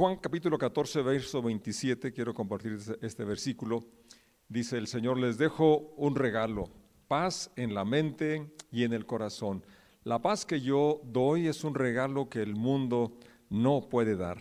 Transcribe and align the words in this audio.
Juan 0.00 0.16
capítulo 0.16 0.56
14, 0.56 1.02
verso 1.02 1.42
27, 1.42 2.10
quiero 2.10 2.32
compartir 2.32 2.72
este, 2.72 2.96
este 3.06 3.22
versículo. 3.22 3.84
Dice, 4.48 4.78
el 4.78 4.86
Señor 4.86 5.18
les 5.18 5.36
dejo 5.36 5.92
un 5.98 6.16
regalo, 6.16 6.70
paz 7.06 7.50
en 7.54 7.74
la 7.74 7.84
mente 7.84 8.50
y 8.72 8.84
en 8.84 8.94
el 8.94 9.04
corazón. 9.04 9.62
La 10.04 10.22
paz 10.22 10.46
que 10.46 10.62
yo 10.62 11.02
doy 11.04 11.48
es 11.48 11.64
un 11.64 11.74
regalo 11.74 12.30
que 12.30 12.40
el 12.40 12.56
mundo 12.56 13.18
no 13.50 13.90
puede 13.90 14.16
dar. 14.16 14.38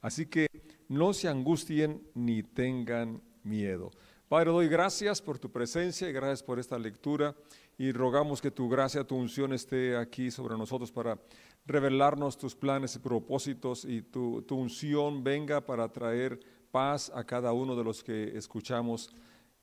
Así 0.00 0.26
que 0.26 0.46
no 0.86 1.12
se 1.12 1.26
angustien 1.26 2.00
ni 2.14 2.44
tengan 2.44 3.20
miedo. 3.42 3.90
Padre, 4.28 4.52
doy 4.52 4.68
gracias 4.68 5.20
por 5.20 5.40
tu 5.40 5.50
presencia 5.50 6.08
y 6.08 6.12
gracias 6.12 6.44
por 6.44 6.60
esta 6.60 6.78
lectura 6.78 7.34
y 7.80 7.92
rogamos 7.92 8.42
que 8.42 8.50
tu 8.50 8.68
gracia, 8.68 9.04
tu 9.04 9.16
unción 9.16 9.54
esté 9.54 9.96
aquí 9.96 10.30
sobre 10.30 10.54
nosotros 10.54 10.92
para 10.92 11.18
revelarnos 11.64 12.36
tus 12.36 12.54
planes 12.54 12.94
y 12.94 12.98
propósitos 12.98 13.86
y 13.86 14.02
tu, 14.02 14.44
unción 14.50 15.24
venga 15.24 15.62
para 15.62 15.88
traer 15.88 16.38
paz 16.70 17.10
a 17.14 17.24
cada 17.24 17.54
uno 17.54 17.74
de 17.74 17.82
los 17.82 18.04
que 18.04 18.36
escuchamos 18.36 19.08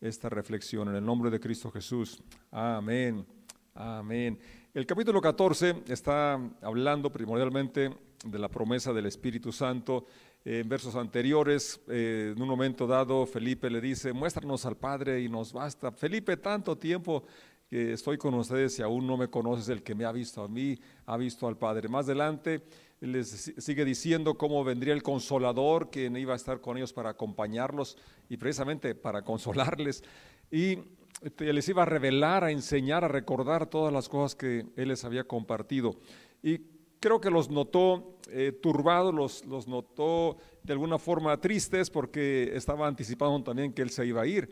esta 0.01 0.29
reflexión. 0.29 0.89
En 0.89 0.95
el 0.95 1.05
nombre 1.05 1.29
de 1.29 1.39
Cristo 1.39 1.69
Jesús. 1.69 2.19
Amén. 2.49 3.23
Amén. 3.75 4.39
El 4.73 4.87
capítulo 4.87 5.21
14 5.21 5.83
está 5.87 6.41
hablando 6.63 7.11
primordialmente 7.11 7.95
de 8.25 8.39
la 8.39 8.49
promesa 8.49 8.93
del 8.93 9.05
Espíritu 9.05 9.51
Santo. 9.51 10.07
En 10.43 10.67
versos 10.67 10.95
anteriores, 10.95 11.81
eh, 11.87 12.33
en 12.35 12.41
un 12.41 12.47
momento 12.47 12.87
dado, 12.87 13.27
Felipe 13.27 13.69
le 13.69 13.79
dice, 13.79 14.11
muéstranos 14.11 14.65
al 14.65 14.75
Padre 14.75 15.21
y 15.21 15.29
nos 15.29 15.53
basta. 15.53 15.91
Felipe, 15.91 16.37
tanto 16.37 16.75
tiempo 16.75 17.23
estoy 17.69 18.17
con 18.17 18.33
ustedes 18.33 18.79
y 18.79 18.81
aún 18.81 19.05
no 19.05 19.17
me 19.17 19.29
conoces, 19.29 19.69
el 19.69 19.83
que 19.83 19.95
me 19.95 20.05
ha 20.05 20.11
visto 20.11 20.43
a 20.43 20.47
mí, 20.47 20.79
ha 21.05 21.17
visto 21.17 21.47
al 21.47 21.57
Padre. 21.57 21.89
Más 21.89 22.05
adelante 22.05 22.63
les 22.99 23.53
sigue 23.57 23.85
diciendo 23.85 24.37
cómo 24.37 24.63
vendría 24.63 24.93
el 24.93 25.03
consolador, 25.03 25.89
quien 25.89 26.15
iba 26.17 26.33
a 26.33 26.37
estar 26.37 26.61
con 26.61 26.77
ellos 26.77 26.93
para 26.93 27.11
acompañarlos 27.11 27.97
y 28.29 28.37
precisamente 28.37 28.95
para 28.95 29.21
consolarles. 29.23 30.03
Y 30.49 30.79
les 31.37 31.69
iba 31.69 31.83
a 31.83 31.85
revelar, 31.85 32.43
a 32.43 32.51
enseñar, 32.51 33.03
a 33.03 33.07
recordar 33.07 33.67
todas 33.67 33.93
las 33.93 34.07
cosas 34.09 34.35
que 34.35 34.65
él 34.75 34.87
les 34.87 35.03
había 35.03 35.25
compartido. 35.25 35.95
Y 36.41 36.61
creo 36.99 37.19
que 37.19 37.29
los 37.29 37.49
notó 37.49 38.17
eh, 38.29 38.51
turbados, 38.51 39.13
los, 39.13 39.45
los 39.45 39.67
notó 39.67 40.37
de 40.63 40.73
alguna 40.73 40.97
forma 40.97 41.39
tristes 41.39 41.89
porque 41.89 42.51
estaba 42.53 42.87
anticipando 42.87 43.43
también 43.43 43.73
que 43.73 43.81
él 43.81 43.89
se 43.89 44.05
iba 44.05 44.21
a 44.21 44.27
ir. 44.27 44.49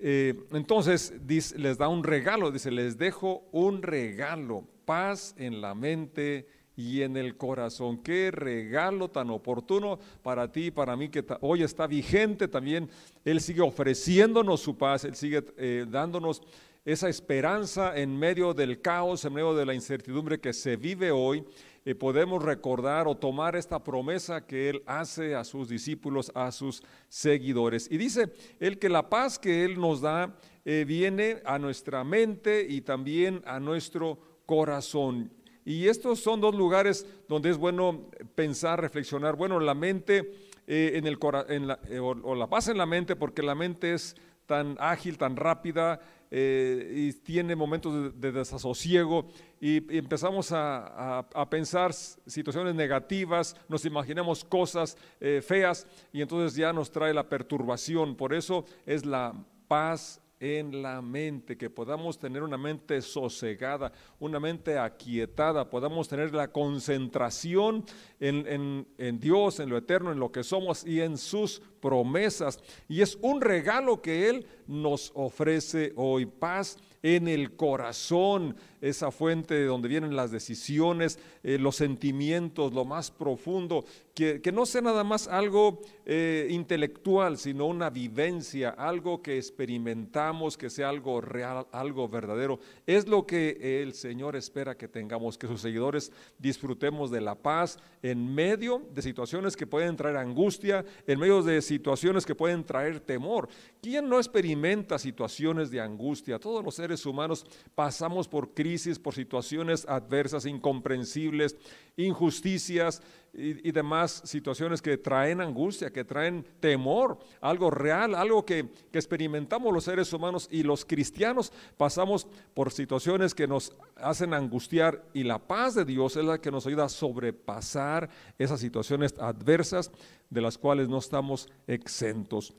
Eh, 0.00 0.34
entonces 0.52 1.12
les 1.56 1.76
da 1.76 1.88
un 1.88 2.04
regalo, 2.04 2.50
dice, 2.50 2.70
les 2.70 2.96
dejo 2.96 3.48
un 3.50 3.82
regalo, 3.82 4.64
paz 4.84 5.34
en 5.38 5.60
la 5.60 5.74
mente 5.74 6.46
y 6.76 7.02
en 7.02 7.16
el 7.16 7.36
corazón. 7.36 7.98
Qué 7.98 8.30
regalo 8.30 9.08
tan 9.10 9.30
oportuno 9.30 9.98
para 10.22 10.52
ti 10.52 10.66
y 10.66 10.70
para 10.70 10.96
mí 10.96 11.08
que 11.08 11.24
hoy 11.40 11.64
está 11.64 11.88
vigente 11.88 12.46
también. 12.46 12.88
Él 13.24 13.40
sigue 13.40 13.60
ofreciéndonos 13.60 14.60
su 14.60 14.78
paz, 14.78 15.04
Él 15.04 15.16
sigue 15.16 15.44
eh, 15.56 15.84
dándonos 15.88 16.42
esa 16.84 17.08
esperanza 17.08 17.98
en 17.98 18.16
medio 18.16 18.54
del 18.54 18.80
caos, 18.80 19.24
en 19.24 19.34
medio 19.34 19.54
de 19.54 19.66
la 19.66 19.74
incertidumbre 19.74 20.40
que 20.40 20.52
se 20.52 20.76
vive 20.76 21.10
hoy 21.10 21.44
eh, 21.88 21.94
podemos 21.94 22.42
recordar 22.42 23.08
o 23.08 23.16
tomar 23.16 23.56
esta 23.56 23.82
promesa 23.82 24.46
que 24.46 24.68
Él 24.68 24.82
hace 24.84 25.34
a 25.34 25.42
sus 25.42 25.70
discípulos, 25.70 26.30
a 26.34 26.52
sus 26.52 26.82
seguidores. 27.08 27.88
Y 27.90 27.96
dice 27.96 28.30
Él 28.60 28.78
que 28.78 28.90
la 28.90 29.08
paz 29.08 29.38
que 29.38 29.64
Él 29.64 29.80
nos 29.80 30.02
da 30.02 30.36
eh, 30.66 30.84
viene 30.86 31.40
a 31.46 31.58
nuestra 31.58 32.04
mente 32.04 32.66
y 32.68 32.82
también 32.82 33.40
a 33.46 33.58
nuestro 33.58 34.18
corazón. 34.44 35.32
Y 35.64 35.88
estos 35.88 36.20
son 36.20 36.42
dos 36.42 36.54
lugares 36.54 37.06
donde 37.26 37.48
es 37.48 37.56
bueno 37.56 38.10
pensar, 38.34 38.82
reflexionar. 38.82 39.36
Bueno, 39.36 39.58
la 39.58 39.72
mente 39.72 40.30
eh, 40.66 40.90
en 40.92 41.06
el 41.06 41.18
la, 41.66 41.80
o 42.02 42.34
la 42.34 42.48
paz 42.48 42.68
en 42.68 42.76
la 42.76 42.84
mente, 42.84 43.16
porque 43.16 43.42
la 43.42 43.54
mente 43.54 43.94
es 43.94 44.14
tan 44.44 44.76
ágil, 44.78 45.16
tan 45.16 45.36
rápida, 45.36 46.00
eh, 46.30 46.92
y 46.94 47.12
tiene 47.12 47.56
momentos 47.56 48.14
de, 48.20 48.32
desasosiego 48.32 49.26
y, 49.60 49.76
empezamos 49.96 50.50
a, 50.52 51.26
pensar 51.50 51.92
situaciones 51.92 52.74
negativas, 52.74 53.56
nos 53.68 53.84
imaginamos 53.84 54.44
cosas 54.44 54.96
eh, 55.20 55.42
feas 55.44 55.86
y 56.12 56.20
entonces 56.20 56.56
ya 56.56 56.72
nos 56.72 56.90
trae 56.90 57.14
la 57.14 57.28
perturbación. 57.28 58.14
Por 58.14 58.34
eso 58.34 58.64
es 58.86 59.04
la 59.04 59.34
paz 59.66 60.20
en 60.40 60.82
la 60.82 61.02
mente, 61.02 61.56
que 61.56 61.70
podamos 61.70 62.18
tener 62.18 62.42
una 62.42 62.56
mente 62.56 63.02
sosegada, 63.02 63.92
una 64.20 64.38
mente 64.38 64.78
aquietada, 64.78 65.68
podamos 65.68 66.08
tener 66.08 66.34
la 66.34 66.48
concentración 66.48 67.84
en, 68.20 68.86
en, 68.98 69.20
Dios, 69.20 69.60
en 69.60 69.68
lo 69.68 69.76
eterno, 69.76 70.12
en 70.12 70.20
lo 70.20 70.30
que 70.30 70.44
somos 70.44 70.86
y 70.86 71.00
en 71.00 71.18
sus 71.18 71.60
promesas. 71.80 72.60
Y 72.88 73.02
es 73.02 73.18
un 73.20 73.40
regalo 73.40 74.00
que 74.00 74.28
Él 74.28 74.46
nos 74.66 75.10
ofrece 75.14 75.92
hoy, 75.96 76.26
paz 76.26 76.78
en 77.02 77.28
el 77.28 77.56
corazón, 77.56 78.56
esa 78.80 79.10
fuente 79.10 79.54
de 79.54 79.66
donde 79.66 79.88
vienen 79.88 80.16
las 80.16 80.30
decisiones, 80.30 81.18
eh, 81.42 81.58
los 81.58 81.76
sentimientos, 81.76 82.72
lo 82.72 82.84
más 82.84 83.10
profundo, 83.10 83.84
que, 84.14 84.52
no 84.52 84.66
sea 84.66 84.80
nada 84.80 85.04
más 85.04 85.28
algo 85.28 85.80
eh, 86.04 86.48
intelectual, 86.50 87.38
sino 87.38 87.66
una 87.66 87.88
vivencia, 87.88 88.70
algo 88.70 89.22
que 89.22 89.36
experimentamos, 89.36 90.56
que 90.56 90.70
sea 90.70 90.88
algo 90.88 91.20
real, 91.20 91.68
algo 91.70 92.08
verdadero. 92.08 92.58
Es 92.84 93.06
lo 93.06 93.26
que 93.26 93.82
el 93.82 93.94
Señor 93.94 94.34
espera 94.34 94.76
que 94.76 94.88
tengamos, 94.88 95.38
que 95.38 95.46
sus 95.46 95.60
seguidores 95.60 96.10
disfrutemos 96.36 97.12
de 97.12 97.20
la 97.20 97.36
paz 97.36 97.78
en 98.02 98.34
medio 98.34 98.82
de 98.92 99.02
situaciones 99.02 99.56
que 99.56 99.68
pueden 99.68 99.94
traer 99.94 100.16
angustia, 100.16 100.84
en 101.06 101.20
medio 101.20 101.42
de 101.42 101.62
situaciones 101.62 102.26
que 102.26 102.34
pueden 102.34 102.64
traer 102.64 102.98
temor. 102.98 103.48
¿Quién 103.80 104.08
no 104.08 104.18
experimenta 104.18 104.98
situaciones 104.98 105.70
de 105.70 105.80
angustia? 105.80 106.40
Todos 106.40 106.64
los 106.64 106.74
seres 106.74 107.06
humanos 107.06 107.46
pasamos 107.74 108.26
por 108.26 108.52
crisis, 108.52 108.67
por 109.02 109.14
situaciones 109.14 109.86
adversas, 109.88 110.44
incomprensibles, 110.44 111.56
injusticias 111.96 113.02
y, 113.32 113.72
demás 113.72 114.22
situaciones 114.24 114.82
que 114.82 114.98
traen 114.98 115.40
angustia, 115.40 115.90
que 115.90 116.04
traen 116.04 116.44
temor, 116.60 117.18
algo 117.40 117.70
real, 117.70 118.14
algo 118.14 118.44
que, 118.44 118.68
que 118.92 118.98
experimentamos 118.98 119.72
los 119.72 119.84
seres 119.84 120.12
humanos 120.12 120.48
y 120.50 120.62
los 120.62 120.84
cristianos 120.84 121.52
pasamos 121.76 122.26
por 122.54 122.72
situaciones 122.72 123.34
que 123.34 123.46
nos 123.46 123.72
hacen 123.96 124.34
angustiar 124.34 125.04
y 125.14 125.24
la 125.24 125.38
paz 125.38 125.74
de 125.74 125.84
Dios 125.84 126.16
es 126.16 126.24
la 126.24 126.40
que 126.40 126.50
nos 126.50 126.66
ayuda 126.66 126.84
a 126.84 126.88
sobrepasar 126.88 128.10
esas 128.38 128.60
situaciones 128.60 129.14
adversas 129.18 129.90
de 130.28 130.40
las 130.40 130.58
cuales 130.58 130.88
no 130.88 130.98
estamos 130.98 131.48
exentos. 131.66 132.54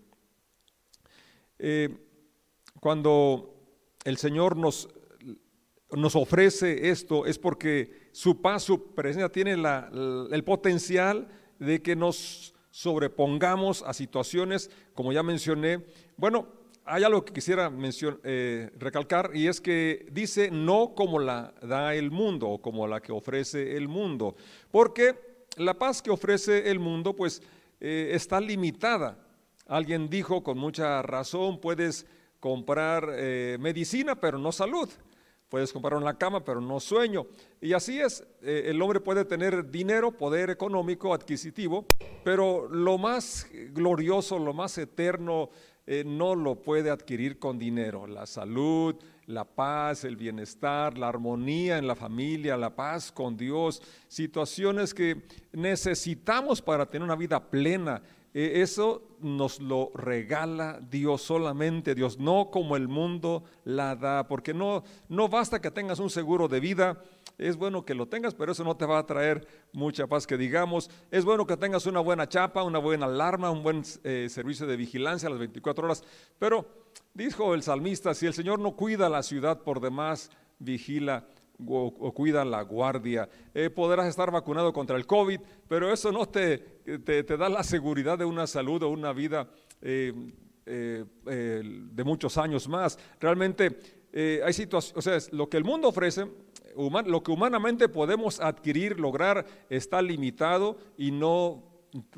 Eh, 1.59 1.89
cuando 2.79 3.53
el 4.05 4.17
Señor 4.17 4.55
nos, 4.55 4.89
nos 5.91 6.15
ofrece 6.15 6.89
esto 6.89 7.25
es 7.25 7.39
porque 7.39 8.09
su 8.11 8.41
paz, 8.41 8.63
su 8.63 8.93
presencia 8.93 9.29
tiene 9.29 9.53
el 9.53 10.43
potencial 10.43 11.27
de 11.57 11.81
que 11.81 11.95
nos 11.95 12.53
sobrepongamos 12.69 13.81
a 13.83 13.93
situaciones, 13.93 14.69
como 14.93 15.11
ya 15.11 15.23
mencioné. 15.23 15.83
Bueno, 16.15 16.47
hay 16.85 17.03
algo 17.03 17.25
que 17.25 17.33
quisiera 17.33 17.71
eh, 18.23 18.69
recalcar 18.77 19.31
y 19.33 19.47
es 19.47 19.59
que 19.59 20.07
dice 20.11 20.49
no 20.51 20.93
como 20.95 21.19
la 21.19 21.53
da 21.61 21.93
el 21.95 22.11
mundo 22.11 22.47
o 22.49 22.61
como 22.61 22.87
la 22.87 23.01
que 23.01 23.11
ofrece 23.11 23.75
el 23.75 23.87
mundo, 23.87 24.35
porque 24.71 25.15
la 25.57 25.73
paz 25.73 26.01
que 26.01 26.11
ofrece 26.11 26.69
el 26.69 26.79
mundo 26.79 27.15
pues 27.15 27.41
eh, 27.79 28.11
está 28.13 28.39
limitada 28.39 29.17
Alguien 29.69 30.09
dijo 30.09 30.41
con 30.41 30.57
mucha 30.57 31.03
razón, 31.03 31.61
puedes 31.61 32.07
comprar 32.39 33.07
eh, 33.11 33.55
medicina, 33.59 34.19
pero 34.19 34.39
no 34.39 34.51
salud. 34.51 34.89
Puedes 35.49 35.73
comprar 35.73 35.95
una 35.95 36.17
cama, 36.17 36.43
pero 36.45 36.61
no 36.61 36.79
sueño. 36.79 37.25
Y 37.59 37.73
así 37.73 37.99
es, 37.99 38.23
eh, 38.41 38.65
el 38.67 38.79
hombre 38.81 38.99
puede 38.99 39.25
tener 39.25 39.71
dinero, 39.71 40.11
poder 40.11 40.51
económico, 40.51 41.13
adquisitivo, 41.13 41.85
pero 42.23 42.69
lo 42.69 42.99
más 42.99 43.47
glorioso, 43.73 44.37
lo 44.37 44.53
más 44.53 44.77
eterno, 44.77 45.49
eh, 45.87 46.03
no 46.05 46.35
lo 46.35 46.61
puede 46.61 46.91
adquirir 46.91 47.39
con 47.39 47.57
dinero. 47.57 48.05
La 48.05 48.27
salud, 48.27 48.95
la 49.29 49.45
paz, 49.45 50.05
el 50.05 50.15
bienestar, 50.15 50.97
la 50.97 51.07
armonía 51.07 51.77
en 51.77 51.85
la 51.85 51.95
familia, 51.95 52.57
la 52.57 52.75
paz 52.75 53.11
con 53.11 53.37
Dios, 53.37 53.79
situaciones 54.07 54.91
que 54.91 55.21
necesitamos 55.53 56.63
para 56.63 56.87
tener 56.87 57.03
una 57.03 57.15
vida 57.15 57.39
plena. 57.39 58.01
E, 58.33 58.61
eso 58.61 59.17
nos 59.19 59.59
lo 59.59 59.91
regala 59.93 60.79
Dios 60.89 61.21
solamente, 61.21 61.93
Dios, 61.93 62.17
no 62.17 62.49
como 62.49 62.75
el 62.75 62.87
mundo 62.87 63.43
la 63.65 63.95
da, 63.95 64.27
porque 64.27 64.51
no, 64.51 64.83
no 65.09 65.29
basta 65.29 65.61
que 65.61 65.69
tengas 65.69 65.99
un 65.99 66.09
seguro 66.09 66.47
de 66.47 66.59
vida, 66.59 67.03
es 67.37 67.55
bueno 67.55 67.85
que 67.85 67.93
lo 67.93 68.07
tengas, 68.07 68.33
pero 68.33 68.51
eso 68.51 68.63
no 68.63 68.77
te 68.77 68.87
va 68.87 68.97
a 68.97 69.05
traer 69.05 69.47
mucha 69.71 70.07
paz 70.07 70.25
que 70.25 70.37
digamos. 70.37 70.89
Es 71.11 71.23
bueno 71.23 71.45
que 71.45 71.55
tengas 71.55 71.85
una 71.85 71.99
buena 71.99 72.27
chapa, 72.27 72.63
una 72.63 72.79
buena 72.79 73.05
alarma, 73.05 73.51
un 73.51 73.61
buen 73.61 73.83
eh, 74.03 74.27
servicio 74.29 74.65
de 74.65 74.75
vigilancia 74.75 75.27
a 75.27 75.29
las 75.29 75.39
24 75.39 75.85
horas, 75.85 76.03
pero 76.37 76.78
dijo 77.13 77.53
el 77.53 77.63
salmista, 77.63 78.13
si 78.13 78.25
el 78.25 78.33
Señor 78.33 78.59
no 78.59 78.75
cuida 78.75 79.09
la 79.09 79.23
ciudad 79.23 79.61
por 79.61 79.79
demás, 79.79 80.29
vigila 80.59 81.25
o, 81.67 82.13
cuida 82.13 82.45
la 82.45 82.61
guardia. 82.61 83.29
Eh, 83.53 83.69
podrás 83.69 84.07
estar 84.07 84.31
vacunado 84.31 84.71
contra 84.71 84.95
el 84.95 85.05
COVID, 85.05 85.39
pero 85.67 85.91
eso 85.91 86.11
no 86.11 86.27
te, 86.27 86.57
te, 86.57 87.23
da 87.23 87.49
la 87.49 87.63
seguridad 87.63 88.17
de 88.17 88.25
una 88.25 88.47
salud 88.47 88.81
o 88.83 88.89
una 88.89 89.13
vida 89.13 89.49
eh, 89.81 90.13
eh, 90.65 91.03
de 91.63 92.03
muchos 92.03 92.37
años 92.37 92.67
más. 92.67 92.97
Realmente 93.19 93.77
hay 94.43 94.53
situaciones, 94.53 94.97
o 94.97 95.01
sea, 95.01 95.17
lo 95.35 95.49
que 95.49 95.57
el 95.57 95.63
mundo 95.63 95.89
ofrece, 95.89 96.27
lo 97.05 97.23
que 97.23 97.31
humanamente 97.31 97.89
podemos 97.89 98.39
adquirir, 98.39 98.99
lograr, 98.99 99.45
está 99.69 100.01
limitado 100.01 100.77
y 100.97 101.11
no 101.11 101.68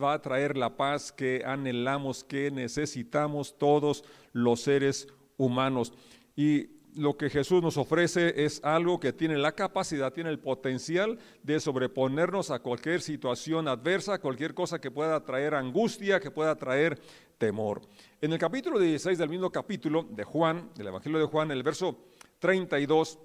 va 0.01 0.13
a 0.13 0.21
traer 0.21 0.57
la 0.57 0.75
paz 0.75 1.11
que 1.11 1.43
anhelamos, 1.45 2.23
que 2.23 2.51
necesitamos 2.51 3.57
todos 3.57 4.03
los 4.33 4.61
seres 4.61 5.07
humanos. 5.37 5.93
Y 6.35 6.81
lo 6.95 7.17
que 7.17 7.29
Jesús 7.29 7.61
nos 7.61 7.77
ofrece 7.77 8.43
es 8.43 8.63
algo 8.63 8.99
que 8.99 9.13
tiene 9.13 9.37
la 9.37 9.53
capacidad, 9.53 10.13
tiene 10.13 10.29
el 10.29 10.39
potencial 10.39 11.17
de 11.43 11.59
sobreponernos 11.59 12.51
a 12.51 12.59
cualquier 12.59 13.01
situación 13.01 13.67
adversa, 13.67 14.19
cualquier 14.19 14.53
cosa 14.53 14.79
que 14.79 14.91
pueda 14.91 15.23
traer 15.23 15.55
angustia, 15.55 16.19
que 16.19 16.31
pueda 16.31 16.55
traer 16.55 16.99
temor. 17.37 17.81
En 18.21 18.33
el 18.33 18.39
capítulo 18.39 18.79
16 18.79 19.17
del 19.17 19.29
mismo 19.29 19.49
capítulo 19.49 20.05
de 20.09 20.23
Juan, 20.23 20.69
del 20.75 20.87
Evangelio 20.87 21.19
de 21.19 21.25
Juan, 21.25 21.51
el 21.51 21.63
verso 21.63 21.97
32, 22.39 23.19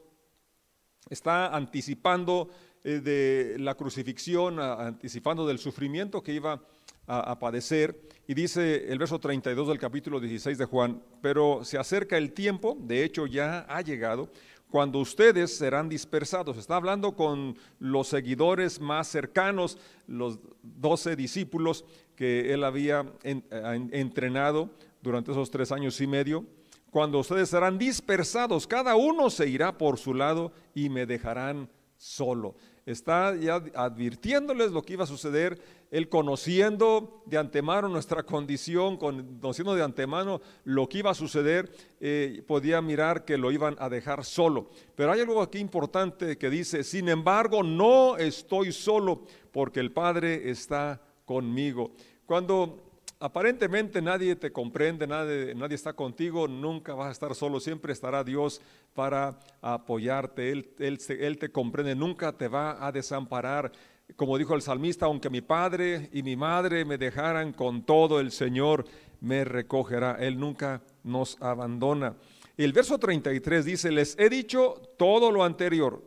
está 1.10 1.54
anticipando 1.54 2.48
de 2.86 3.56
la 3.58 3.74
crucifixión, 3.74 4.60
anticipando 4.60 5.46
del 5.46 5.58
sufrimiento 5.58 6.22
que 6.22 6.32
iba 6.32 6.62
a, 7.06 7.38
padecer. 7.38 8.08
Y 8.26 8.34
dice 8.34 8.90
el 8.90 8.98
verso 8.98 9.18
32 9.18 9.68
del 9.68 9.78
capítulo 9.78 10.20
16 10.20 10.58
de 10.58 10.64
Juan, 10.64 11.02
pero 11.20 11.64
se 11.64 11.78
acerca 11.78 12.16
el 12.16 12.32
tiempo, 12.32 12.76
de 12.80 13.04
hecho 13.04 13.26
ya 13.26 13.66
ha 13.68 13.80
llegado, 13.82 14.30
cuando 14.70 14.98
ustedes 14.98 15.56
serán 15.56 15.88
dispersados. 15.88 16.56
Está 16.58 16.76
hablando 16.76 17.14
con 17.14 17.56
los 17.78 18.08
seguidores 18.08 18.80
más 18.80 19.08
cercanos, 19.08 19.78
los 20.06 20.38
doce 20.62 21.14
discípulos 21.14 21.84
que 22.16 22.52
él 22.52 22.64
había 22.64 23.04
entrenado 23.22 24.70
durante 25.02 25.30
esos 25.30 25.50
tres 25.50 25.70
años 25.70 26.00
y 26.00 26.06
medio. 26.06 26.44
Cuando 26.90 27.18
ustedes 27.20 27.50
serán 27.50 27.78
dispersados, 27.78 28.66
cada 28.66 28.96
uno 28.96 29.30
se 29.30 29.48
irá 29.48 29.76
por 29.76 29.98
su 29.98 30.14
lado 30.14 30.52
y 30.74 30.88
me 30.88 31.06
dejarán 31.06 31.68
solo 31.96 32.56
está 32.86 33.34
ya 33.34 33.62
advirtiéndoles 33.74 34.70
lo 34.70 34.82
que 34.82 34.92
iba 34.92 35.04
a 35.04 35.08
suceder, 35.08 35.60
él 35.90 36.08
conociendo 36.08 37.22
de 37.26 37.36
antemano 37.36 37.88
nuestra 37.88 38.22
condición, 38.22 38.96
conociendo 38.96 39.74
de 39.74 39.82
antemano 39.82 40.40
lo 40.64 40.88
que 40.88 40.98
iba 40.98 41.10
a 41.10 41.14
suceder, 41.14 41.70
eh, 42.00 42.42
podía 42.46 42.80
mirar 42.80 43.24
que 43.24 43.36
lo 43.36 43.50
iban 43.50 43.76
a 43.80 43.88
dejar 43.88 44.24
solo. 44.24 44.70
Pero 44.94 45.12
hay 45.12 45.20
algo 45.20 45.42
aquí 45.42 45.58
importante 45.58 46.38
que 46.38 46.48
dice, 46.48 46.84
sin 46.84 47.08
embargo, 47.08 47.62
no 47.64 48.16
estoy 48.16 48.72
solo 48.72 49.22
porque 49.52 49.80
el 49.80 49.92
Padre 49.92 50.48
está 50.48 51.02
conmigo. 51.24 51.90
Cuando 52.24 52.85
aparentemente 53.20 54.02
nadie 54.02 54.36
te 54.36 54.52
comprende, 54.52 55.06
nadie, 55.06 55.74
está 55.74 55.92
contigo, 55.92 56.48
nunca 56.48 56.94
vas 56.94 57.08
a 57.08 57.12
estar 57.12 57.34
solo, 57.34 57.60
siempre 57.60 57.92
estará 57.92 58.22
Dios 58.24 58.60
para 58.94 59.38
apoyarte, 59.62 60.50
él, 60.50 61.38
te 61.38 61.50
comprende, 61.50 61.94
nunca 61.94 62.32
te 62.32 62.48
va 62.48 62.84
a 62.86 62.92
desamparar. 62.92 63.72
Como 64.14 64.38
dijo 64.38 64.54
el 64.54 64.62
salmista, 64.62 65.06
aunque 65.06 65.30
mi 65.30 65.40
padre 65.40 66.10
y 66.12 66.22
mi 66.22 66.36
madre 66.36 66.84
me 66.84 66.98
dejaran 66.98 67.52
con 67.52 67.82
todo, 67.82 68.20
el 68.20 68.30
Señor 68.30 68.84
me 69.20 69.44
recogerá, 69.44 70.16
Él 70.20 70.38
nunca 70.38 70.82
nos 71.02 71.40
abandona. 71.42 72.14
El 72.56 72.72
verso 72.72 72.98
33 72.98 73.64
dice, 73.64 73.90
les 73.90 74.16
he 74.18 74.30
dicho 74.30 74.80
todo 74.96 75.32
lo 75.32 75.42
anterior 75.42 76.02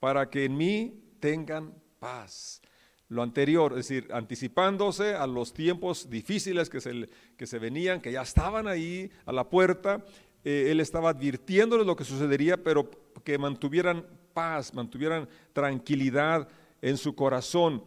para 0.00 0.28
que 0.28 0.46
en 0.46 0.56
mí 0.56 1.00
tengan 1.20 1.72
paz 1.98 2.60
lo 3.08 3.22
anterior, 3.22 3.72
es 3.72 3.88
decir, 3.88 4.08
anticipándose 4.12 5.14
a 5.14 5.26
los 5.26 5.52
tiempos 5.52 6.10
difíciles 6.10 6.68
que 6.68 6.80
se, 6.80 7.08
que 7.36 7.46
se 7.46 7.58
venían, 7.58 8.00
que 8.00 8.12
ya 8.12 8.22
estaban 8.22 8.66
ahí 8.66 9.10
a 9.24 9.32
la 9.32 9.48
puerta, 9.48 10.04
eh, 10.44 10.70
él 10.70 10.80
estaba 10.80 11.10
advirtiéndoles 11.10 11.86
lo 11.86 11.96
que 11.96 12.04
sucedería, 12.04 12.56
pero 12.56 12.90
que 13.22 13.38
mantuvieran 13.38 14.04
paz, 14.32 14.74
mantuvieran 14.74 15.28
tranquilidad 15.52 16.48
en 16.82 16.96
su 16.96 17.14
corazón. 17.14 17.82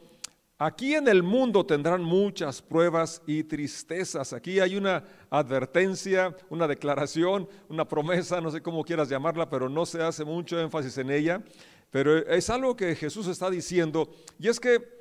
Aquí 0.58 0.94
en 0.94 1.08
el 1.08 1.24
mundo 1.24 1.66
tendrán 1.66 2.04
muchas 2.04 2.62
pruebas 2.62 3.22
y 3.26 3.44
tristezas. 3.44 4.34
Aquí 4.34 4.60
hay 4.60 4.76
una 4.76 5.06
advertencia, 5.30 6.36
una 6.50 6.68
declaración, 6.68 7.48
una 7.70 7.88
promesa, 7.88 8.42
no 8.42 8.52
sé 8.52 8.62
cómo 8.62 8.84
quieras 8.84 9.08
llamarla, 9.08 9.50
pero 9.50 9.70
no 9.70 9.86
se 9.86 10.02
hace 10.02 10.26
mucho 10.26 10.60
énfasis 10.60 10.98
en 10.98 11.12
ella. 11.12 11.42
Pero 11.92 12.18
es 12.18 12.50
algo 12.50 12.76
que 12.76 12.94
Jesús 12.96 13.28
está 13.28 13.50
diciendo 13.50 14.10
y 14.38 14.50
es 14.50 14.60
que 14.60 14.99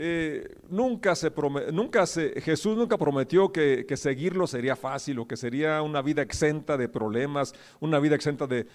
eh, 0.00 0.54
nunca 0.70 1.16
se 1.16 1.32
nunca 1.72 2.06
se, 2.06 2.40
Jesús 2.40 2.76
nunca 2.76 2.96
prometió 2.96 3.50
que, 3.50 3.84
seguirlo 3.96 4.46
sería 4.46 4.76
fácil 4.76 5.18
o 5.18 5.26
que 5.26 5.36
sería 5.36 5.82
una 5.82 6.02
vida 6.02 6.22
exenta 6.22 6.76
de 6.76 6.88
problemas, 6.88 7.52
una 7.80 7.98
vida 7.98 8.14
exenta 8.14 8.46
de, 8.46 8.68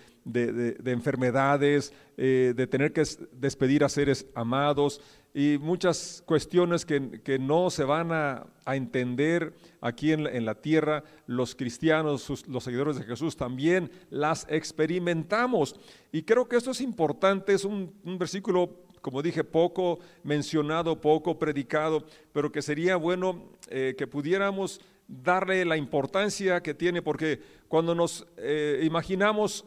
enfermedades, 0.83 1.93
eh, 2.17 2.51
de 2.53 2.67
tener 2.67 2.91
que 2.91 3.03
despedir 3.31 3.85
a 3.85 3.89
seres 3.89 4.27
amados 4.35 4.99
y 5.33 5.57
muchas 5.61 6.21
cuestiones 6.25 6.85
que, 6.85 6.99
no 7.39 7.69
se 7.69 7.85
van 7.85 8.11
a, 8.11 8.45
entender 8.65 9.53
aquí 9.79 10.11
en 10.11 10.45
la, 10.45 10.55
tierra. 10.55 11.05
Los 11.25 11.55
cristianos, 11.55 12.45
los 12.49 12.65
seguidores 12.65 12.97
de 12.97 13.03
Jesús 13.03 13.37
también 13.37 13.89
las 14.09 14.45
experimentamos. 14.49 15.79
Y 16.11 16.23
creo 16.23 16.49
que 16.49 16.57
esto 16.57 16.71
es 16.71 16.81
importante, 16.81 17.53
es 17.53 17.63
un, 17.63 17.93
un 18.03 18.17
versículo 18.17 18.83
como 19.03 19.21
dije, 19.21 19.44
poco 19.44 20.00
mencionado, 20.23 21.00
poco 21.01 21.38
predicado, 21.38 22.05
pero 22.31 22.50
que 22.50 22.61
sería 22.61 22.95
bueno 22.95 23.50
eh, 23.67 23.95
que 23.97 24.07
pudiéramos 24.07 24.79
darle 25.09 25.65
la 25.65 25.75
importancia 25.75 26.63
que 26.63 26.73
tiene, 26.73 27.01
porque 27.01 27.41
cuando 27.67 27.94
nos 27.94 28.25
eh, 28.38 28.79
imaginamos 28.81 29.65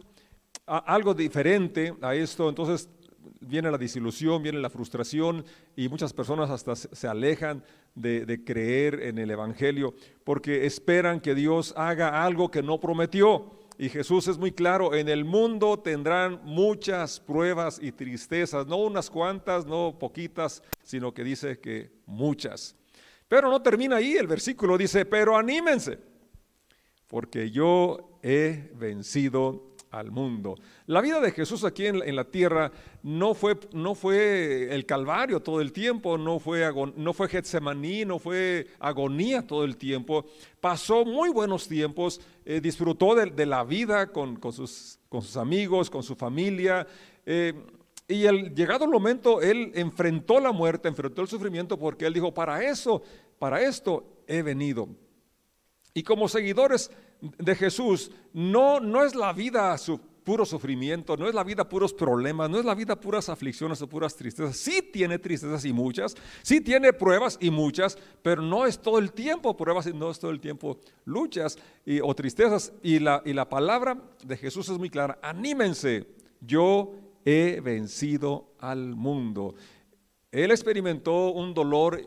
algo 0.64 1.12
diferente 1.12 1.94
a 2.00 2.14
esto, 2.14 2.48
entonces 2.48 2.88
viene 3.40 3.70
la 3.70 3.76
disilusión, 3.76 4.42
viene 4.42 4.58
la 4.58 4.70
frustración 4.70 5.44
y 5.76 5.90
muchas 5.90 6.14
personas 6.14 6.48
hasta 6.48 6.74
se 6.74 7.06
alejan 7.06 7.62
de, 7.94 8.42
creer 8.42 9.02
en 9.02 9.18
el 9.18 9.30
Evangelio 9.30 9.94
porque 10.24 10.64
esperan 10.64 11.20
que 11.20 11.34
Dios 11.34 11.74
haga 11.76 12.24
algo 12.24 12.50
que 12.50 12.62
no 12.62 12.80
prometió. 12.80 13.52
Y 13.78 13.90
Jesús 13.90 14.26
es 14.28 14.38
muy 14.38 14.52
claro, 14.52 14.94
en 14.94 15.08
el 15.08 15.24
mundo 15.24 15.78
tendrán 15.78 16.40
muchas 16.44 17.20
pruebas 17.20 17.78
y 17.80 17.92
tristezas, 17.92 18.66
no 18.66 18.76
unas 18.76 19.10
cuantas, 19.10 19.66
no 19.66 19.98
poquitas, 19.98 20.62
sino 20.82 21.12
que 21.12 21.22
dice 21.22 21.58
que 21.58 21.90
muchas. 22.06 22.74
Pero 23.28 23.50
no 23.50 23.60
termina 23.60 23.96
ahí, 23.96 24.14
el 24.14 24.26
versículo 24.26 24.78
dice, 24.78 25.04
pero 25.04 25.36
anímense, 25.36 25.98
porque 27.06 27.50
yo 27.50 28.18
he 28.22 28.70
vencido 28.74 29.75
al 29.90 30.10
mundo. 30.10 30.56
La 30.86 31.00
vida 31.00 31.20
de 31.20 31.30
Jesús 31.30 31.64
aquí 31.64 31.86
en, 31.86 32.14
la 32.14 32.24
tierra 32.24 32.70
no 33.02 33.34
fue, 33.34 33.58
no 33.72 33.94
fue 33.94 34.74
el 34.74 34.84
Calvario 34.86 35.40
todo 35.40 35.60
el 35.60 35.72
tiempo, 35.72 36.18
no 36.18 36.38
fue, 36.38 36.70
no 36.96 37.12
fue 37.12 37.28
Getsemaní, 37.28 38.04
no 38.04 38.18
fue 38.18 38.66
agonía 38.78 39.46
todo 39.46 39.64
el 39.64 39.76
tiempo. 39.76 40.26
Pasó 40.60 41.04
muy 41.04 41.30
buenos 41.30 41.68
tiempos, 41.68 42.20
eh, 42.44 42.60
disfrutó 42.60 43.14
de, 43.14 43.46
la 43.46 43.64
vida 43.64 44.08
con, 44.08 44.40
sus, 44.52 44.98
con, 45.08 45.22
sus, 45.22 45.36
amigos, 45.36 45.90
con 45.90 46.02
su 46.02 46.14
familia. 46.14 46.86
Eh, 47.24 47.54
y 48.08 48.24
el, 48.24 48.54
llegado 48.54 48.84
el 48.84 48.90
momento, 48.90 49.40
él 49.40 49.72
enfrentó 49.74 50.38
la 50.38 50.52
muerte, 50.52 50.88
enfrentó 50.88 51.22
el 51.22 51.28
sufrimiento, 51.28 51.78
porque 51.78 52.06
él 52.06 52.14
dijo, 52.14 52.32
para 52.32 52.62
eso, 52.64 53.02
para 53.38 53.60
esto 53.62 54.22
he 54.26 54.42
venido. 54.42 54.88
Y 55.92 56.02
como 56.02 56.28
seguidores 56.28 56.90
de 57.20 57.54
Jesús 57.54 58.10
no, 58.32 58.80
no 58.80 59.04
es 59.04 59.14
la 59.14 59.32
vida 59.32 59.76
su 59.78 59.98
puro 60.26 60.44
sufrimiento, 60.44 61.16
no 61.16 61.28
es 61.28 61.34
la 61.36 61.44
vida 61.44 61.68
puros 61.68 61.94
problemas, 61.94 62.50
no 62.50 62.58
es 62.58 62.64
la 62.64 62.74
vida 62.74 62.98
puras 62.98 63.28
aflicciones 63.28 63.80
o 63.80 63.88
puras 63.88 64.16
tristezas. 64.16 64.56
Sí 64.56 64.82
tiene 64.82 65.20
tristezas 65.20 65.64
y 65.64 65.72
muchas, 65.72 66.16
sí 66.42 66.60
tiene 66.60 66.92
pruebas 66.92 67.38
y 67.40 67.48
muchas, 67.48 67.96
pero 68.22 68.42
no 68.42 68.66
es 68.66 68.80
todo 68.80 68.98
el 68.98 69.12
tiempo 69.12 69.56
pruebas 69.56 69.86
y 69.86 69.92
no 69.92 70.10
es 70.10 70.18
todo 70.18 70.32
el 70.32 70.40
tiempo 70.40 70.80
luchas 71.04 71.56
y, 71.84 72.00
o 72.00 72.12
tristezas. 72.12 72.72
Y 72.82 72.98
la, 72.98 73.22
y 73.24 73.34
la 73.34 73.48
palabra 73.48 74.02
de 74.24 74.36
Jesús 74.36 74.68
es 74.68 74.78
muy 74.78 74.90
clara, 74.90 75.16
anímense, 75.22 76.08
yo 76.40 76.92
he 77.24 77.60
vencido 77.60 78.52
al 78.58 78.96
mundo. 78.96 79.54
Él 80.32 80.50
experimentó 80.50 81.30
un 81.30 81.54
dolor 81.54 82.00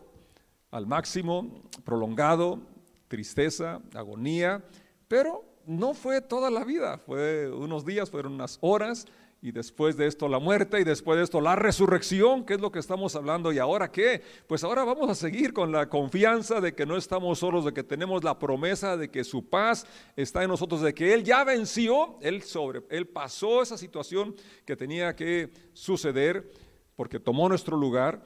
al 0.71 0.85
máximo, 0.87 1.63
prolongado, 1.85 2.59
tristeza, 3.07 3.81
agonía, 3.95 4.61
pero 5.09 5.43
no 5.65 5.93
fue 5.93 6.21
toda 6.21 6.49
la 6.49 6.63
vida, 6.63 6.97
fue 6.99 7.51
unos 7.51 7.85
días, 7.85 8.09
fueron 8.09 8.33
unas 8.33 8.57
horas 8.61 9.05
y 9.41 9.51
después 9.51 9.95
de 9.95 10.05
esto 10.05 10.27
la 10.27 10.39
muerte 10.39 10.79
y 10.79 10.83
después 10.83 11.17
de 11.17 11.23
esto 11.23 11.39
la 11.41 11.55
resurrección, 11.55 12.45
que 12.45 12.55
es 12.55 12.61
lo 12.61 12.71
que 12.71 12.79
estamos 12.79 13.15
hablando. 13.15 13.51
¿Y 13.51 13.59
ahora 13.59 13.91
qué? 13.91 14.21
Pues 14.47 14.63
ahora 14.63 14.83
vamos 14.83 15.09
a 15.09 15.15
seguir 15.15 15.53
con 15.53 15.71
la 15.71 15.87
confianza 15.87 16.59
de 16.59 16.73
que 16.73 16.85
no 16.85 16.97
estamos 16.97 17.39
solos, 17.39 17.65
de 17.65 17.73
que 17.73 17.83
tenemos 17.83 18.23
la 18.23 18.37
promesa 18.37 18.97
de 18.97 19.09
que 19.09 19.23
su 19.23 19.49
paz 19.49 19.85
está 20.15 20.43
en 20.43 20.49
nosotros, 20.49 20.81
de 20.81 20.93
que 20.93 21.13
Él 21.13 21.23
ya 21.23 21.43
venció, 21.43 22.17
Él, 22.21 22.43
sobre, 22.43 22.83
él 22.89 23.07
pasó 23.07 23.61
esa 23.61 23.77
situación 23.77 24.35
que 24.65 24.75
tenía 24.75 25.15
que 25.15 25.49
suceder 25.73 26.51
porque 26.95 27.19
tomó 27.19 27.47
nuestro 27.47 27.77
lugar 27.77 28.21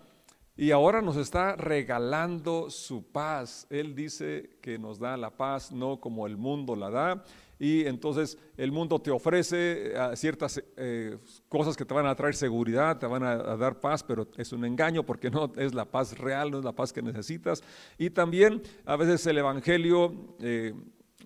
y 0.56 0.72
ahora 0.72 1.02
nos 1.02 1.18
está 1.18 1.56
regalando 1.56 2.70
su 2.70 3.04
paz. 3.12 3.66
Él 3.70 3.96
dice 3.96 4.58
que 4.62 4.78
nos 4.78 5.00
da 5.00 5.18
la 5.18 5.32
paz 5.32 5.72
no 5.72 6.00
como 6.00 6.28
el 6.28 6.38
mundo 6.38 6.76
la 6.76 6.90
da 6.90 7.24
y 7.64 7.86
entonces 7.86 8.38
el 8.58 8.74
mundo 8.74 9.00
te 9.00 9.10
ofrece 9.10 9.94
eh, 9.96 10.16
ciertas 10.16 10.62
eh, 10.76 11.18
cosas 11.48 11.78
que 11.78 11.86
te 11.86 11.94
van 11.94 12.06
a 12.06 12.14
traer 12.14 12.36
seguridad, 12.36 12.98
te 12.98 13.08
van 13.08 13.24
a, 13.24 13.38
dar 13.56 13.80
paz, 13.80 14.04
pero 14.04 14.28
es 14.38 14.52
un 14.52 14.66
engaño 14.66 15.04
porque 15.04 15.30
no 15.30 15.52
es 15.56 15.74
la 15.74 15.86
paz 15.86 16.18
real, 16.18 16.52
no 16.52 16.60
es 16.60 16.66
la 16.66 16.74
paz 16.74 16.92
que 16.92 17.02
necesitas. 17.02 17.64
Y 17.98 18.10
también 18.10 18.62
a 18.86 18.96
veces 18.96 19.26
el 19.28 19.38
Evangelio, 19.38 20.36
eh, 20.42 20.74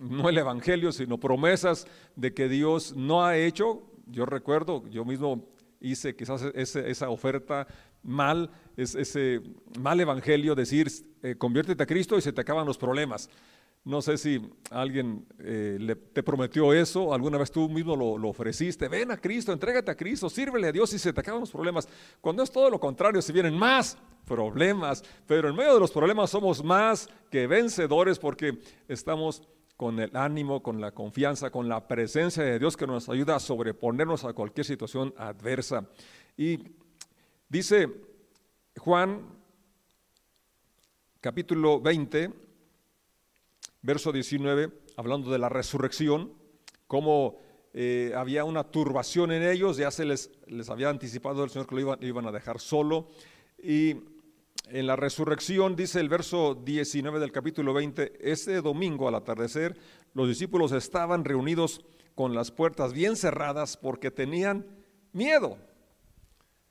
no 0.00 0.28
el 0.28 0.38
Evangelio, 0.38 0.92
sino 0.92 1.18
promesas 1.18 1.88
de 2.14 2.32
que 2.32 2.48
Dios 2.48 2.94
no 2.94 3.24
ha 3.24 3.36
hecho. 3.36 3.82
Yo 4.06 4.24
recuerdo, 4.24 4.86
yo 4.88 5.04
mismo 5.04 5.44
hice 5.80 6.14
quizás 6.14 6.42
esa 6.54 7.10
oferta 7.10 7.66
mal, 8.02 8.50
ese 8.76 9.40
mal 9.78 10.00
evangelio, 10.00 10.54
decir, 10.54 10.88
conviértete 11.38 11.82
a 11.82 11.86
Cristo 11.86 12.16
y 12.16 12.22
se 12.22 12.32
te 12.32 12.40
acaban 12.40 12.66
los 12.66 12.78
problemas. 12.78 13.28
No 13.88 14.02
sé 14.02 14.18
si 14.18 14.38
alguien 14.70 15.26
eh, 15.38 15.96
te 16.12 16.22
prometió 16.22 16.74
eso, 16.74 17.14
alguna 17.14 17.38
vez 17.38 17.50
tú 17.50 17.70
mismo 17.70 17.96
lo, 17.96 18.28
ofreciste. 18.28 18.86
Ven 18.86 19.10
a 19.10 19.16
Cristo, 19.16 19.50
entrégate 19.50 19.90
a 19.90 19.96
Cristo, 19.96 20.28
sírvele 20.28 20.68
a 20.68 20.72
Dios 20.72 20.92
y 20.92 20.98
se 20.98 21.10
te 21.10 21.20
acaban 21.20 21.40
los 21.40 21.50
problemas. 21.50 21.88
Cuando 22.20 22.42
es 22.42 22.50
todo 22.50 22.68
lo 22.68 22.78
contrario, 22.78 23.22
se 23.22 23.32
vienen 23.32 23.56
más 23.56 23.96
problemas, 24.26 25.02
pero 25.26 25.48
en 25.48 25.56
medio 25.56 25.72
de 25.72 25.80
los 25.80 25.90
problemas 25.90 26.28
somos 26.28 26.62
más 26.62 27.08
que 27.30 27.46
vencedores 27.46 28.18
porque 28.18 28.58
estamos 28.88 29.48
con 29.78 29.98
el 30.00 30.14
ánimo, 30.14 30.62
con 30.62 30.82
la 30.82 30.90
confianza, 30.90 31.50
con 31.50 31.66
la 31.66 31.88
presencia 31.88 32.42
de 32.42 32.58
Dios 32.58 32.76
que 32.76 32.86
nos 32.86 33.08
ayuda 33.08 33.36
a 33.36 33.40
sobreponernos 33.40 34.24
a 34.24 34.34
cualquier 34.34 34.66
situación 34.66 35.14
adversa. 35.16 35.88
Y 36.36 36.58
dice 37.48 37.88
Juan 38.76 39.22
capítulo 41.20 41.80
20, 41.80 42.30
verso 43.82 44.12
19, 44.12 44.70
hablando 44.96 45.30
de 45.30 45.38
la 45.38 45.48
resurrección, 45.48 46.32
cómo 46.86 47.38
eh, 47.74 48.12
había 48.16 48.44
una 48.44 48.64
turbación 48.64 49.32
en 49.32 49.42
ellos, 49.42 49.76
ya 49.76 49.90
se 49.90 50.04
les, 50.04 50.30
les 50.46 50.70
había 50.70 50.90
anticipado 50.90 51.44
el 51.44 51.50
Señor 51.50 51.66
que 51.66 51.74
lo 51.74 51.80
iban, 51.80 51.98
iban 52.02 52.26
a 52.26 52.32
dejar 52.32 52.60
solo. 52.60 53.08
Y 53.62 53.96
en 54.70 54.86
la 54.86 54.96
resurrección, 54.96 55.76
dice 55.76 56.00
el 56.00 56.08
verso 56.08 56.54
19 56.54 57.18
del 57.20 57.32
capítulo 57.32 57.72
20, 57.74 58.30
ese 58.30 58.60
domingo 58.60 59.08
al 59.08 59.14
atardecer, 59.14 59.76
los 60.14 60.28
discípulos 60.28 60.72
estaban 60.72 61.24
reunidos 61.24 61.84
con 62.14 62.34
las 62.34 62.50
puertas 62.50 62.92
bien 62.92 63.16
cerradas 63.16 63.76
porque 63.76 64.10
tenían 64.10 64.66
miedo. 65.12 65.58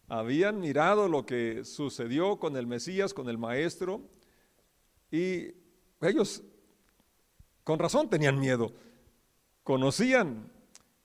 Habían 0.08 0.60
mirado 0.60 1.08
lo 1.08 1.26
que 1.26 1.66
sucedió 1.66 2.40
con 2.40 2.56
el 2.56 2.66
Mesías, 2.68 3.14
con 3.14 3.30
el 3.30 3.38
Maestro, 3.38 4.02
y 5.12 5.48
ellos 6.02 6.44
con 7.64 7.80
razón 7.80 8.10
tenían 8.10 8.40
miedo. 8.40 8.72
Conocían 9.64 10.50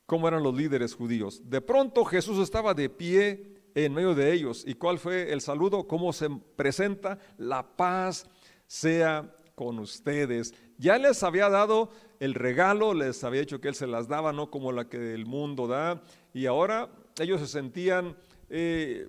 cómo 0.06 0.28
eran 0.28 0.42
los 0.42 0.54
líderes 0.54 0.94
judíos. 0.94 1.42
De 1.44 1.60
pronto 1.60 2.04
Jesús 2.04 2.38
estaba 2.38 2.74
de 2.74 2.88
pie 2.88 3.62
en 3.74 3.94
medio 3.94 4.14
de 4.14 4.32
ellos. 4.32 4.62
¿Y 4.66 4.74
cuál 4.74 4.98
fue 4.98 5.32
el 5.32 5.40
saludo? 5.40 5.86
¿Cómo 5.88 6.12
se 6.12 6.28
presenta? 6.54 7.18
La 7.38 7.76
paz 7.76 8.28
sea 8.66 9.34
con 9.54 9.78
ustedes. 9.78 10.54
Ya 10.78 10.98
les 10.98 11.22
había 11.22 11.48
dado 11.48 11.90
el 12.20 12.34
regalo, 12.34 12.94
les 12.94 13.24
había 13.24 13.40
dicho 13.40 13.60
que 13.60 13.68
Él 13.68 13.74
se 13.74 13.86
las 13.86 14.08
daba, 14.08 14.32
no 14.32 14.50
como 14.50 14.72
la 14.72 14.88
que 14.88 15.14
el 15.14 15.26
mundo 15.26 15.66
da. 15.66 16.02
Y 16.32 16.46
ahora 16.46 16.88
ellos 17.18 17.40
se 17.40 17.46
sentían, 17.46 18.16
eh, 18.54 19.08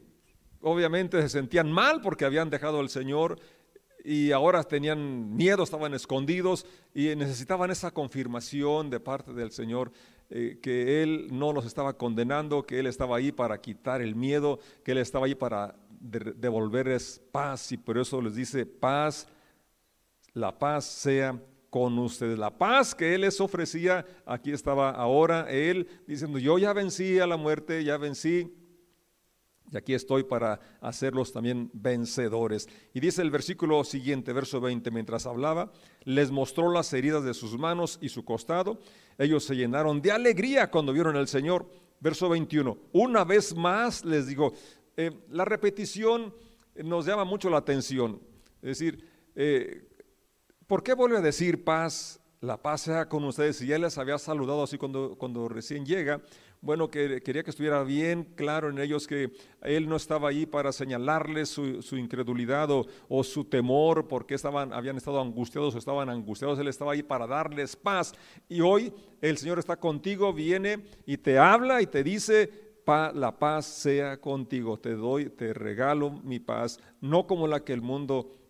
obviamente 0.62 1.21
se 1.21 1.27
sentían 1.27 1.69
mal 1.69 2.00
porque 2.00 2.23
habían 2.23 2.50
dejado 2.50 2.79
al 2.79 2.88
Señor 2.88 3.38
y 4.05 4.31
ahora 4.31 4.63
tenían 4.63 5.35
miedo, 5.35 5.63
estaban 5.63 5.93
escondidos 5.93 6.65
y 6.93 7.13
necesitaban 7.17 7.69
esa 7.69 7.91
confirmación 7.91 8.89
de 8.89 9.01
parte 9.01 9.33
del 9.33 9.51
Señor 9.51 9.91
eh, 10.29 10.59
que 10.62 11.03
Él 11.03 11.27
no 11.29 11.51
los 11.51 11.65
estaba 11.65 11.97
condenando, 11.97 12.65
que 12.65 12.79
Él 12.79 12.88
estaba 12.88 13.17
ahí 13.17 13.33
para 13.33 13.59
quitar 13.59 14.01
el 14.01 14.15
miedo, 14.15 14.59
que 14.81 14.93
Él 14.93 15.00
estaba 15.00 15.25
ahí 15.25 15.35
para 15.35 15.75
devolverles 16.00 17.21
paz 17.33 17.73
y 17.73 17.77
por 17.77 17.97
eso 17.97 18.21
les 18.21 18.35
dice 18.35 18.65
paz, 18.65 19.27
la 20.33 20.57
paz 20.57 20.85
sea 20.85 21.38
con 21.69 22.00
ustedes. 22.00 22.39
La 22.39 22.57
paz 22.57 22.95
que 22.95 23.13
Él 23.13 23.21
les 23.21 23.41
ofrecía, 23.41 24.05
aquí 24.25 24.51
estaba 24.51 24.91
ahora 24.91 25.50
Él 25.50 25.85
diciendo, 26.07 26.39
yo 26.39 26.57
ya 26.57 26.71
vencí 26.71 27.19
a 27.19 27.27
la 27.27 27.35
muerte, 27.35 27.83
ya 27.83 27.97
vencí 27.97 28.62
y 29.73 29.77
aquí 29.77 29.93
estoy 29.93 30.23
para 30.23 30.59
hacerlos 30.81 31.33
también 31.33 31.71
vencedores. 31.73 32.69
Y 32.93 32.99
dice 32.99 33.21
el 33.23 33.31
versículo 33.31 33.83
siguiente, 33.83 34.31
verso 34.31 34.61
20, 34.61 34.91
mientras 34.91 35.25
hablaba, 35.25 35.71
les 36.03 36.29
mostró 36.29 36.71
las 36.71 36.93
heridas 36.93 37.23
de 37.23 37.33
sus 37.33 37.57
manos 37.57 37.97
y 38.01 38.09
su 38.09 38.23
costado. 38.23 38.79
Ellos 39.17 39.43
se 39.43 39.55
llenaron 39.55 40.01
de 40.01 40.11
alegría 40.11 40.69
cuando 40.69 40.93
vieron 40.93 41.15
al 41.15 41.27
Señor. 41.27 41.67
Verso 41.99 42.29
21, 42.29 42.77
una 42.91 43.23
vez 43.23 43.55
más 43.55 44.03
les 44.03 44.27
digo, 44.27 44.53
eh, 44.97 45.11
la 45.29 45.45
repetición 45.45 46.33
nos 46.75 47.05
llama 47.05 47.23
mucho 47.23 47.49
la 47.49 47.57
atención. 47.57 48.21
Es 48.61 48.77
decir, 48.77 49.09
eh, 49.35 49.87
¿por 50.67 50.83
qué 50.83 50.93
vuelve 50.93 51.17
a 51.17 51.21
decir 51.21 51.63
paz? 51.63 52.19
La 52.43 52.57
paz 52.57 52.81
sea 52.81 53.07
con 53.07 53.23
ustedes. 53.23 53.55
Si 53.55 53.67
ya 53.67 53.79
les 53.79 53.97
había 53.97 54.17
saludado 54.17 54.63
así 54.63 54.77
cuando, 54.77 55.15
cuando 55.17 55.47
recién 55.47 55.85
llega, 55.85 56.21
bueno, 56.59 56.91
que 56.91 57.23
quería 57.23 57.41
que 57.41 57.51
estuviera 57.51 57.83
bien 57.83 58.33
claro 58.35 58.69
en 58.69 58.79
ellos 58.79 59.07
que 59.07 59.31
Él 59.62 59.88
no 59.88 59.95
estaba 59.95 60.27
ahí 60.27 60.45
para 60.45 60.73
señalarles 60.73 61.47
su, 61.47 61.95
incredulidad 61.95 62.67
o, 62.69 63.23
su 63.23 63.45
temor 63.45 64.09
porque 64.09 64.35
estaban, 64.35 64.73
habían 64.73 64.97
estado 64.97 65.21
angustiados 65.21 65.73
o 65.73 65.77
estaban 65.77 66.09
angustiados, 66.09 66.59
Él 66.59 66.67
estaba 66.67 66.91
ahí 66.91 67.01
para 67.01 67.27
darles 67.27 67.77
paz. 67.77 68.12
Y 68.50 68.59
hoy 68.59 68.91
el 69.21 69.38
Señor 69.38 69.57
está 69.57 69.77
contigo, 69.77 70.33
viene 70.33 70.83
y 71.05 71.15
te 71.15 71.39
habla 71.39 71.81
y 71.81 71.88
te 71.88 72.03
dice, 72.03 72.50
la 72.85 73.39
paz 73.39 73.67
sea 73.67 74.19
contigo, 74.19 74.77
te 74.77 74.95
doy, 74.95 75.29
te 75.29 75.53
regalo 75.53 76.12
mi 76.12 76.41
paz, 76.41 76.77
no 77.00 77.25
como 77.25 77.47
la 77.47 77.63
que 77.63 77.71
el 77.71 77.81
mundo 77.81 78.42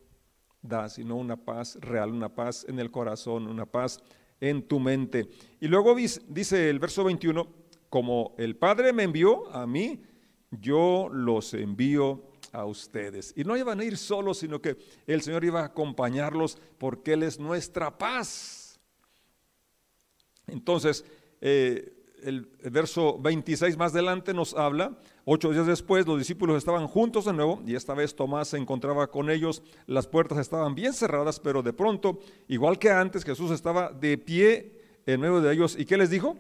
da, 0.64 0.90
sino 0.90 1.18
una 1.18 1.36
paz 1.36 1.78
real, 1.82 2.12
una 2.12 2.30
paz 2.30 2.66
en 2.68 2.80
el 2.80 2.90
corazón, 2.90 3.48
una 3.48 3.66
paz 3.68 4.00
en 4.40 4.64
tu 4.64 4.80
mente. 4.80 5.30
Y 5.60 5.68
luego 5.68 5.96
dice 5.96 6.70
el 6.70 6.80
verso 6.80 7.04
21, 7.04 7.48
como 7.90 8.34
el 8.40 8.56
Padre 8.56 8.92
me 8.92 9.04
envió 9.04 9.54
a 9.54 9.68
mí, 9.68 10.02
yo 10.50 11.10
los 11.12 11.54
envío 11.54 12.24
a 12.52 12.66
ustedes. 12.66 13.34
Y 13.36 13.44
no 13.44 13.58
iban 13.58 13.80
a 13.80 13.84
ir 13.84 13.98
solos, 13.98 14.40
sino 14.40 14.62
que 14.62 14.78
el 15.06 15.22
Señor 15.22 15.44
iba 15.44 15.62
a 15.62 15.66
acompañarlos 15.66 16.58
porque 16.78 17.14
Él 17.14 17.24
es 17.24 17.40
nuestra 17.40 17.98
paz. 17.98 18.80
Entonces, 20.48 21.06
eh, 21.42 21.93
el, 22.24 22.50
verso 22.72 23.20
26 23.20 23.78
más 23.78 23.94
adelante 23.94 24.34
nos 24.34 24.54
habla, 24.54 24.98
ocho 25.26 25.52
días 25.52 25.68
después 25.68 26.08
los 26.08 26.18
discípulos 26.18 26.58
estaban 26.58 26.88
juntos 26.88 27.26
de 27.26 27.34
nuevo 27.34 27.62
y 27.66 27.76
esta 27.76 27.94
vez 27.94 28.16
Tomás 28.16 28.50
se 28.50 28.58
encontraba 28.58 29.08
con 29.08 29.30
ellos, 29.30 29.62
las 29.86 30.08
puertas 30.08 30.38
estaban 30.40 30.76
bien 30.76 30.94
cerradas, 30.94 31.40
pero 31.40 31.62
de 31.62 31.74
pronto, 31.74 32.20
igual 32.48 32.80
que 32.80 32.90
antes, 32.90 33.24
Jesús 33.24 33.52
estaba 33.52 33.92
de 33.92 34.18
pie 34.18 34.82
en 35.06 35.22
medio 35.22 35.42
de 35.42 35.54
ellos. 35.54 35.78
¿Y 35.78 35.86
qué 35.86 35.98
les 35.98 36.10
dijo? 36.10 36.38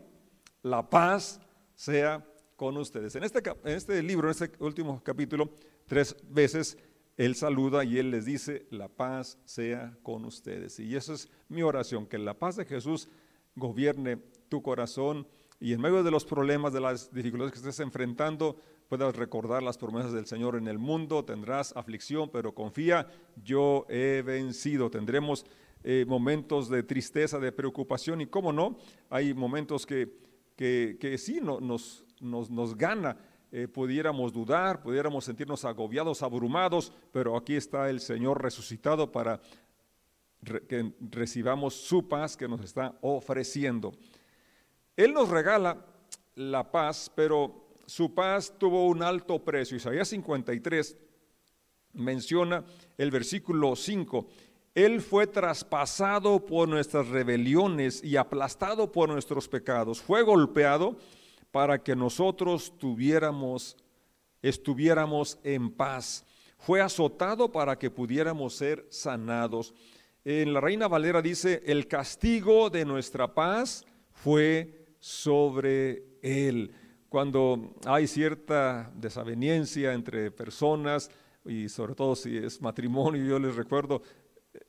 La 0.62 0.90
paz 0.90 1.40
sea 1.76 2.26
con 2.56 2.78
ustedes. 2.78 3.16
En 3.16 3.24
este, 3.24 3.42
en 3.64 3.72
este 3.76 4.02
libro, 4.02 4.28
en 4.28 4.32
este 4.32 4.52
último 4.60 5.02
capítulo, 5.04 5.50
tres 5.86 6.16
veces 6.30 6.78
Él 7.18 7.36
saluda 7.36 7.84
y 7.84 7.98
Él 7.98 8.12
les 8.12 8.26
dice, 8.26 8.66
la 8.70 8.88
paz 8.88 9.38
sea 9.46 9.98
con 10.04 10.26
ustedes. 10.26 10.80
Y 10.80 10.96
esa 10.96 11.14
es 11.14 11.30
mi 11.50 11.62
oración, 11.62 12.06
que 12.06 12.18
la 12.18 12.34
paz 12.34 12.56
de 12.56 12.66
Jesús 12.66 13.10
gobierne 13.56 14.18
tu 14.50 14.62
corazón 14.62 15.28
y 15.64 15.74
en 15.74 15.82
medio 15.82 16.04
de 16.04 16.12
los 16.12 16.26
problemas, 16.26 16.74
de 16.74 16.82
las 16.82 17.12
dificultades 17.14 17.54
que 17.54 17.60
estés 17.60 17.80
enfrentando, 17.80 18.58
puedas 18.90 19.16
recordar 19.16 19.64
las 19.64 19.78
promesas 19.78 20.14
del 20.14 20.26
Señor 20.26 20.56
en 20.56 20.68
el 20.68 20.78
mundo, 20.78 21.24
tendrás 21.26 21.76
aflicción, 21.76 22.30
pero 22.32 22.54
confía, 22.54 23.08
yo 23.44 23.86
he 23.90 24.22
vencido. 24.24 24.92
Tendremos 24.92 25.46
eh, 25.84 26.06
momentos 26.08 26.70
de 26.70 26.84
tristeza, 26.84 27.40
de 27.40 27.52
preocupación 27.52 28.22
y 28.22 28.28
cómo 28.28 28.52
no, 28.52 28.78
hay 29.10 29.34
momentos 29.34 29.86
que 29.86 30.22
que, 30.56 31.18
sí 31.18 31.40
nos, 31.42 32.06
nos, 32.20 32.78
gana. 32.78 33.18
Eh, 33.52 33.68
pudiéramos 33.68 34.34
dudar, 34.34 34.82
pudiéramos 34.82 35.26
sentirnos 35.26 35.64
agobiados, 35.64 36.24
abrumados, 36.24 36.92
pero 37.12 37.38
aquí 37.38 37.56
está 37.56 37.90
el 37.90 38.00
Señor 38.00 38.42
resucitado 38.42 39.12
para 39.12 39.40
que 40.68 40.94
recibamos 41.00 41.76
su 41.76 42.08
paz 42.08 42.36
que 42.36 42.48
nos 42.48 42.62
está 42.62 42.98
ofreciendo. 43.02 43.94
Él 44.96 45.14
nos 45.14 45.30
regala 45.30 45.86
la 46.36 46.72
paz, 46.72 47.12
pero 47.16 47.70
su 47.86 48.14
paz 48.14 48.54
tuvo 48.58 48.88
un 48.88 49.02
alto 49.02 49.44
precio. 49.44 49.78
Isaías 49.78 50.08
53 50.10 50.98
menciona 51.94 52.64
el 52.98 53.12
versículo 53.12 53.76
5. 53.76 54.28
Él 54.76 55.02
fue 55.02 55.28
traspasado 55.28 56.46
por 56.46 56.68
nuestras 56.68 57.08
rebeliones 57.08 58.04
y 58.04 58.18
aplastado 58.18 58.92
por 58.92 59.10
nuestros 59.10 59.48
pecados. 59.48 60.02
Fue 60.02 60.24
golpeado 60.24 60.98
para 61.52 61.84
que 61.84 61.96
nosotros 61.96 62.74
tuviéramos, 62.78 63.78
estuviéramos 64.42 65.38
en 65.44 65.72
paz. 65.72 66.26
Fue 66.58 66.82
azotado 66.82 67.52
para 67.52 67.78
que 67.78 67.92
pudiéramos 67.92 68.56
ser 68.56 68.88
sanados. 68.90 69.74
En 70.26 70.54
la 70.54 70.62
Reina 70.62 70.88
Valera 70.88 71.22
dice, 71.22 71.62
el 71.66 71.88
castigo 71.88 72.70
de 72.70 72.86
nuestra 72.86 73.34
paz 73.36 73.86
fue 74.14 74.83
sobre 75.04 76.06
él. 76.22 76.72
Cuando 77.10 77.76
hay 77.86 78.08
cierta 78.08 78.90
desaveniencia 78.96 79.92
entre 79.92 80.32
personas, 80.32 81.12
y 81.44 81.68
sobre 81.68 81.94
todo 81.94 82.16
si 82.16 82.38
es 82.38 82.62
matrimonio, 82.62 83.22
yo 83.22 83.38
les 83.38 83.58
recuerdo, 83.58 84.02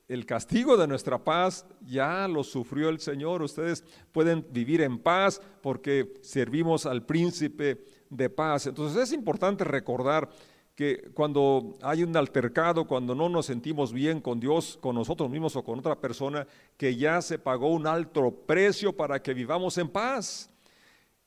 el 0.09 0.25
castigo 0.25 0.75
de 0.75 0.87
nuestra 0.87 1.23
paz 1.23 1.65
ya 1.79 2.27
lo 2.27 2.43
sufrió 2.43 2.89
el 2.89 2.99
Señor. 2.99 3.43
Ustedes 3.43 3.85
pueden 4.11 4.45
vivir 4.51 4.81
en 4.81 4.99
paz 4.99 5.41
porque 5.61 6.15
servimos 6.21 6.85
al 6.85 7.05
príncipe 7.05 7.85
de 8.09 8.29
paz. 8.29 8.67
Entonces 8.67 9.03
es 9.03 9.13
importante 9.13 9.63
recordar 9.63 10.29
que 10.75 11.09
cuando 11.13 11.77
hay 11.81 12.03
un 12.03 12.15
altercado, 12.17 12.85
cuando 12.85 13.15
no 13.15 13.29
nos 13.29 13.45
sentimos 13.45 13.93
bien 13.93 14.19
con 14.19 14.41
Dios, 14.41 14.77
con 14.81 14.95
nosotros 14.95 15.29
mismos 15.29 15.55
o 15.55 15.63
con 15.63 15.79
otra 15.79 15.95
persona, 15.95 16.45
que 16.77 16.95
ya 16.97 17.21
se 17.21 17.39
pagó 17.39 17.69
un 17.69 17.87
alto 17.87 18.29
precio 18.45 18.91
para 18.91 19.21
que 19.21 19.33
vivamos 19.33 19.77
en 19.77 19.87
paz. 19.87 20.49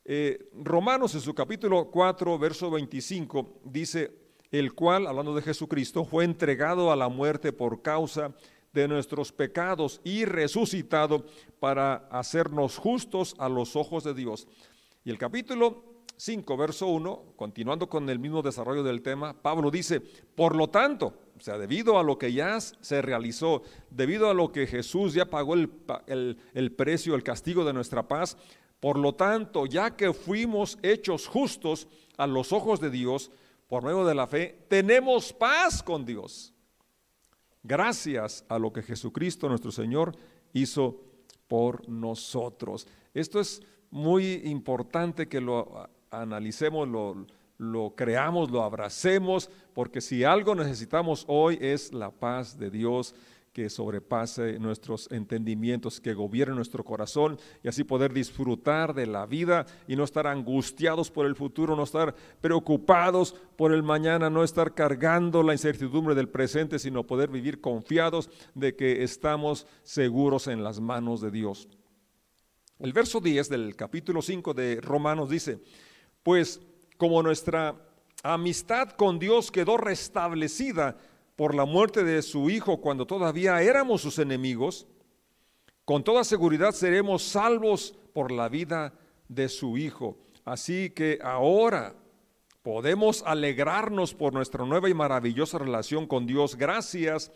Eh, 0.05 0.49
Romanos 0.53 1.15
en 1.15 1.21
su 1.21 1.33
capítulo 1.33 1.89
4, 1.89 2.37
verso 2.37 2.69
25, 2.69 3.61
dice, 3.63 4.11
el 4.51 4.73
cual, 4.73 5.07
hablando 5.07 5.33
de 5.33 5.41
Jesucristo, 5.41 6.05
fue 6.05 6.25
entregado 6.25 6.91
a 6.91 6.95
la 6.95 7.09
muerte 7.09 7.51
por 7.51 7.81
causa 7.81 8.35
de 8.71 8.87
nuestros 8.87 9.31
pecados 9.31 9.99
y 10.03 10.25
resucitado 10.25 11.25
para 11.59 12.07
hacernos 12.11 12.77
justos 12.77 13.35
a 13.39 13.49
los 13.49 13.75
ojos 13.75 14.03
de 14.03 14.13
Dios. 14.13 14.47
Y 15.03 15.09
el 15.09 15.17
capítulo 15.17 15.88
5, 16.19 16.57
verso 16.57 16.87
1, 16.87 17.33
continuando 17.37 17.87
con 17.87 18.09
el 18.09 18.19
mismo 18.19 18.41
desarrollo 18.41 18.83
del 18.83 19.01
tema, 19.01 19.41
Pablo 19.41 19.71
dice, 19.71 20.01
por 20.01 20.53
lo 20.53 20.67
tanto, 20.69 21.13
o 21.37 21.39
sea, 21.39 21.57
debido 21.57 21.97
a 21.97 22.03
lo 22.03 22.17
que 22.17 22.33
ya 22.33 22.59
se 22.59 23.01
realizó, 23.01 23.61
debido 23.89 24.29
a 24.29 24.33
lo 24.33 24.51
que 24.51 24.67
Jesús 24.67 25.13
ya 25.13 25.29
pagó 25.29 25.53
el, 25.53 26.37
el 26.53 26.71
precio, 26.73 27.15
el 27.15 27.23
castigo 27.23 27.63
de 27.63 27.71
nuestra 27.71 28.05
paz, 28.05 28.35
por 28.81 28.99
lo 28.99 29.15
tanto, 29.15 29.65
ya 29.65 29.95
que 29.95 30.11
fuimos 30.11 30.77
hechos 30.83 31.25
justos 31.25 31.87
a 32.17 32.27
los 32.27 32.51
ojos 32.51 32.81
de 32.81 32.89
Dios 32.89 33.31
por 33.69 33.83
medio 33.83 34.03
de 34.03 34.15
la 34.15 34.27
fe, 34.27 34.65
tenemos 34.67 35.31
paz 35.31 35.81
con 35.81 36.05
Dios. 36.05 36.53
Gracias 37.63 38.43
a 38.49 38.59
lo 38.59 38.73
que 38.73 38.83
Jesucristo 38.83 39.47
nuestro 39.47 39.71
Señor 39.71 40.17
hizo 40.51 40.99
por 41.47 41.87
nosotros. 41.87 42.87
Esto 43.13 43.39
es 43.39 43.61
muy 43.89 44.41
importante 44.43 45.29
que 45.29 45.39
lo 45.39 45.89
analicemos, 46.11 46.87
lo, 46.87 47.25
lo 47.57 47.93
creamos, 47.95 48.51
lo 48.51 48.63
abracemos, 48.63 49.49
porque 49.73 50.01
si 50.01 50.23
algo 50.23 50.55
necesitamos 50.55 51.25
hoy 51.27 51.57
es 51.61 51.93
la 51.93 52.11
paz 52.11 52.57
de 52.57 52.69
Dios 52.69 53.15
que 53.53 53.69
sobrepase 53.69 54.59
nuestros 54.59 55.11
entendimientos, 55.11 55.99
que 55.99 56.13
gobierne 56.13 56.55
nuestro 56.55 56.83
corazón 56.83 57.37
y 57.63 57.67
así 57.67 57.83
poder 57.83 58.13
disfrutar 58.13 58.93
de 58.93 59.07
la 59.07 59.25
vida 59.25 59.65
y 59.87 59.95
no 59.95 60.03
estar 60.03 60.27
angustiados 60.27 61.11
por 61.11 61.25
el 61.25 61.35
futuro, 61.35 61.75
no 61.75 61.83
estar 61.83 62.15
preocupados 62.41 63.35
por 63.57 63.73
el 63.73 63.83
mañana, 63.83 64.29
no 64.29 64.43
estar 64.43 64.73
cargando 64.73 65.43
la 65.43 65.53
incertidumbre 65.53 66.15
del 66.15 66.29
presente, 66.29 66.79
sino 66.79 67.05
poder 67.05 67.29
vivir 67.29 67.59
confiados 67.59 68.29
de 68.53 68.75
que 68.75 69.03
estamos 69.03 69.65
seguros 69.83 70.47
en 70.47 70.63
las 70.63 70.79
manos 70.79 71.19
de 71.19 71.31
Dios. 71.31 71.67
El 72.77 72.93
verso 72.93 73.19
10 73.19 73.49
del 73.49 73.75
capítulo 73.75 74.21
5 74.21 74.53
de 74.53 74.79
Romanos 74.79 75.29
dice, 75.29 75.59
pues 76.23 76.61
como 76.97 77.23
nuestra 77.23 77.75
amistad 78.23 78.89
con 78.91 79.19
Dios 79.19 79.51
quedó 79.51 79.77
restablecida 79.77 80.97
por 81.35 81.55
la 81.55 81.65
muerte 81.65 82.03
de 82.03 82.21
su 82.21 82.49
Hijo 82.49 82.81
cuando 82.81 83.05
todavía 83.05 83.61
éramos 83.61 84.01
sus 84.01 84.19
enemigos, 84.19 84.87
con 85.85 86.03
toda 86.03 86.23
seguridad 86.23 86.71
seremos 86.71 87.23
salvos 87.23 87.97
por 88.13 88.31
la 88.31 88.49
vida 88.49 88.93
de 89.27 89.47
su 89.47 89.77
Hijo. 89.77 90.17
Así 90.43 90.89
que 90.89 91.19
ahora 91.23 91.95
podemos 92.61 93.23
alegrarnos 93.25 94.13
por 94.13 94.33
nuestra 94.33 94.65
nueva 94.65 94.89
y 94.89 94.93
maravillosa 94.93 95.57
relación 95.57 96.05
con 96.05 96.27
Dios 96.27 96.55
gracias 96.55 97.31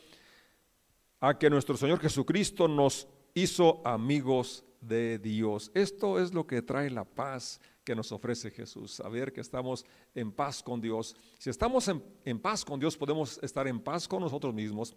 a 1.19 1.38
que 1.39 1.49
nuestro 1.49 1.77
Señor 1.77 1.99
Jesucristo 1.99 2.67
nos 2.67 3.07
hizo 3.34 3.81
amigos 3.88 4.65
de 4.81 5.17
Dios. 5.19 5.71
Esto 5.73 6.19
es 6.19 6.34
lo 6.34 6.45
que 6.45 6.62
trae 6.62 6.89
la 6.89 7.05
paz 7.05 7.62
que 7.83 7.95
nos 7.95 8.11
ofrece 8.11 8.49
Jesús, 8.51 8.93
saber 8.93 9.33
que 9.33 9.41
estamos 9.41 9.85
en 10.15 10.31
paz 10.31 10.63
con 10.63 10.79
Dios. 10.79 11.15
Si 11.37 11.49
estamos 11.49 11.89
en, 12.23 12.39
paz 12.39 12.63
con 12.63 12.79
Dios, 12.79 12.97
podemos 12.97 13.39
estar 13.43 13.67
en 13.67 13.79
paz 13.79 14.07
con 14.07 14.21
nosotros 14.21 14.53
mismos 14.53 14.95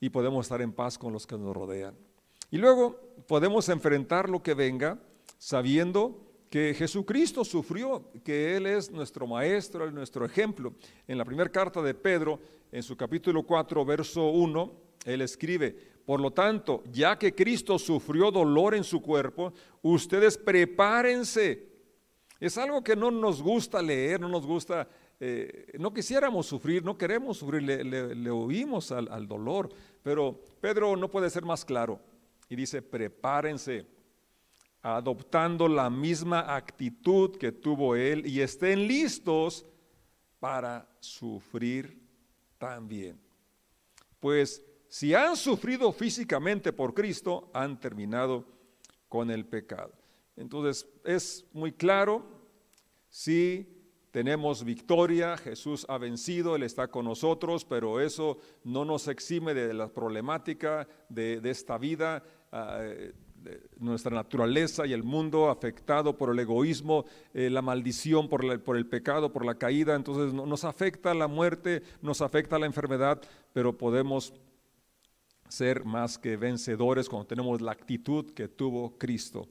y 0.00 0.10
podemos 0.10 0.46
estar 0.46 0.60
en 0.60 0.72
paz 0.72 0.98
con 0.98 1.12
los 1.12 1.26
que 1.26 1.38
nos 1.38 1.56
rodean. 1.56 1.96
Y 2.50 2.58
luego 2.58 2.98
podemos 3.26 3.68
enfrentar 3.68 4.28
lo 4.28 4.42
que 4.42 4.54
venga 4.54 4.98
sabiendo 5.38 6.24
que 6.50 6.74
Jesucristo 6.74 7.44
sufrió, 7.44 8.10
que 8.24 8.56
Él 8.56 8.66
es 8.66 8.90
nuestro 8.90 9.26
maestro, 9.26 9.90
nuestro 9.90 10.24
ejemplo. 10.24 10.74
En 11.06 11.18
la 11.18 11.24
primera 11.24 11.50
carta 11.50 11.82
de 11.82 11.94
Pedro, 11.94 12.40
en 12.72 12.82
su 12.82 12.96
capítulo 12.96 13.42
4, 13.42 13.84
verso 13.84 14.28
1, 14.30 14.72
Él 15.04 15.20
escribe, 15.20 15.76
por 16.06 16.20
lo 16.20 16.30
tanto, 16.30 16.82
ya 16.90 17.18
que 17.18 17.34
Cristo 17.34 17.78
sufrió 17.78 18.30
dolor 18.30 18.74
en 18.74 18.84
su 18.84 19.02
cuerpo, 19.02 19.52
ustedes 19.82 20.38
prepárense 20.38 21.67
es 22.40 22.56
algo 22.58 22.82
que 22.82 22.94
no 22.94 23.10
nos 23.10 23.42
gusta 23.42 23.82
leer, 23.82 24.20
no 24.20 24.28
nos 24.28 24.46
gusta, 24.46 24.88
eh, 25.18 25.72
no 25.78 25.92
quisiéramos 25.92 26.46
sufrir, 26.46 26.84
no 26.84 26.96
queremos 26.96 27.38
sufrir, 27.38 27.62
le, 27.62 28.30
oímos 28.30 28.92
al, 28.92 29.08
al 29.10 29.26
dolor, 29.26 29.68
pero 30.02 30.40
Pedro 30.60 30.96
no 30.96 31.10
puede 31.10 31.30
ser 31.30 31.44
más 31.44 31.64
claro 31.64 32.00
y 32.48 32.56
dice, 32.56 32.82
prepárense 32.82 33.86
adoptando 34.82 35.68
la 35.68 35.90
misma 35.90 36.54
actitud 36.54 37.36
que 37.36 37.52
tuvo 37.52 37.96
él 37.96 38.26
y 38.26 38.40
estén 38.40 38.86
listos 38.86 39.66
para 40.38 40.88
sufrir 41.00 42.00
también. 42.58 43.20
Pues 44.20 44.64
si 44.88 45.14
han 45.14 45.36
sufrido 45.36 45.92
físicamente 45.92 46.72
por 46.72 46.94
Cristo, 46.94 47.50
han 47.52 47.78
terminado 47.78 48.44
con 49.08 49.30
el 49.30 49.44
pecado. 49.44 49.92
Entonces 50.38 50.88
es 51.04 51.44
muy 51.52 51.72
claro, 51.72 52.24
si 53.10 53.66
tenemos 54.10 54.64
victoria, 54.64 55.36
Jesús 55.36 55.84
ha 55.88 55.98
vencido, 55.98 56.56
Él 56.56 56.62
está 56.62 56.88
con 56.88 57.04
nosotros, 57.04 57.64
pero 57.64 58.00
eso 58.00 58.38
no 58.64 58.84
nos 58.84 59.08
exime 59.08 59.52
de 59.52 59.74
la 59.74 59.88
problemática 59.88 60.88
de, 61.08 61.40
esta 61.44 61.76
vida, 61.76 62.22
ah, 62.52 62.80
nuestra 63.78 64.14
naturaleza 64.14 64.86
y 64.86 64.92
el 64.92 65.02
mundo 65.02 65.48
afectado 65.48 66.16
por 66.16 66.30
el 66.30 66.38
egoísmo, 66.38 67.04
eh, 67.34 67.50
la 67.50 67.62
maldición 67.62 68.28
por, 68.28 68.44
el 68.44 68.86
pecado, 68.86 69.32
por 69.32 69.44
la 69.44 69.56
caída. 69.56 69.94
Entonces 69.94 70.32
nos 70.32 70.64
afecta 70.64 71.14
la 71.14 71.28
muerte, 71.28 71.82
nos 72.02 72.20
afecta 72.20 72.58
la 72.58 72.66
enfermedad, 72.66 73.20
pero 73.52 73.76
podemos 73.76 74.32
ser 75.48 75.84
más 75.84 76.18
que 76.18 76.36
vencedores 76.36 77.08
cuando 77.08 77.26
tenemos 77.26 77.60
la 77.60 77.72
actitud 77.72 78.32
que 78.32 78.48
tuvo 78.48 78.98
Cristo. 78.98 79.48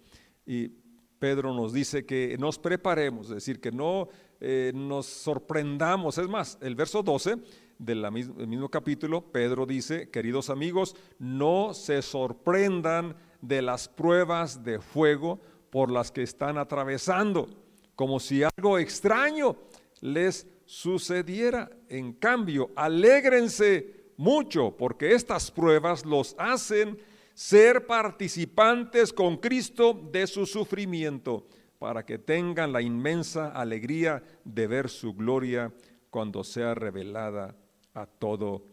Y 0.48 0.72
Pedro 1.20 1.54
nos 1.54 1.74
dice 1.74 2.06
que 2.06 2.38
nos 2.40 2.58
preparemos, 2.58 3.28
es 3.28 3.36
decir, 3.36 3.60
que 3.60 3.72
no 3.72 4.08
eh, 4.40 4.72
nos 4.74 5.06
sorprendamos. 5.06 6.18
Es 6.18 6.30
más, 6.30 6.58
el 6.62 6.76
verso 6.76 7.04
12 7.04 7.36
del 7.78 8.10
mismo 8.12 8.70
capítulo, 8.70 9.22
Pedro 9.32 9.66
dice, 9.66 10.10
queridos 10.10 10.50
amigos, 10.50 10.96
no 11.20 11.74
se 11.74 12.02
sorprendan 12.02 13.16
de 13.42 13.62
las 13.62 13.88
pruebas 13.88 14.64
de 14.64 14.80
fuego 14.80 15.40
por 15.70 15.92
las 15.92 16.12
que 16.12 16.24
están 16.24 16.58
atravesando, 16.58 17.48
como 17.96 18.20
si 18.20 18.42
algo 18.44 18.80
extraño 18.80 19.58
les 20.02 20.48
sucediera. 20.66 21.70
En 21.90 22.14
cambio, 22.14 22.72
alégrense 22.76 24.12
mucho, 24.18 24.76
porque 24.78 25.14
estas 25.14 25.52
pruebas 25.52 26.06
los 26.06 26.36
hacen 26.40 26.98
ser 27.38 27.86
participantes 27.86 29.14
con 29.14 29.38
Cristo 29.38 29.94
de 30.12 30.26
su 30.26 30.48
sufrimiento, 30.48 31.46
para 31.78 32.04
que 32.04 32.18
tengan 32.18 32.74
la 32.74 32.82
inmensa 32.82 33.50
alegría 33.50 34.24
de 34.44 34.66
ver 34.66 34.90
su 34.90 35.14
gloria 35.14 35.72
cuando 36.10 36.44
sea 36.44 36.74
revelada 36.74 37.56
a 37.94 38.08
todo 38.08 38.66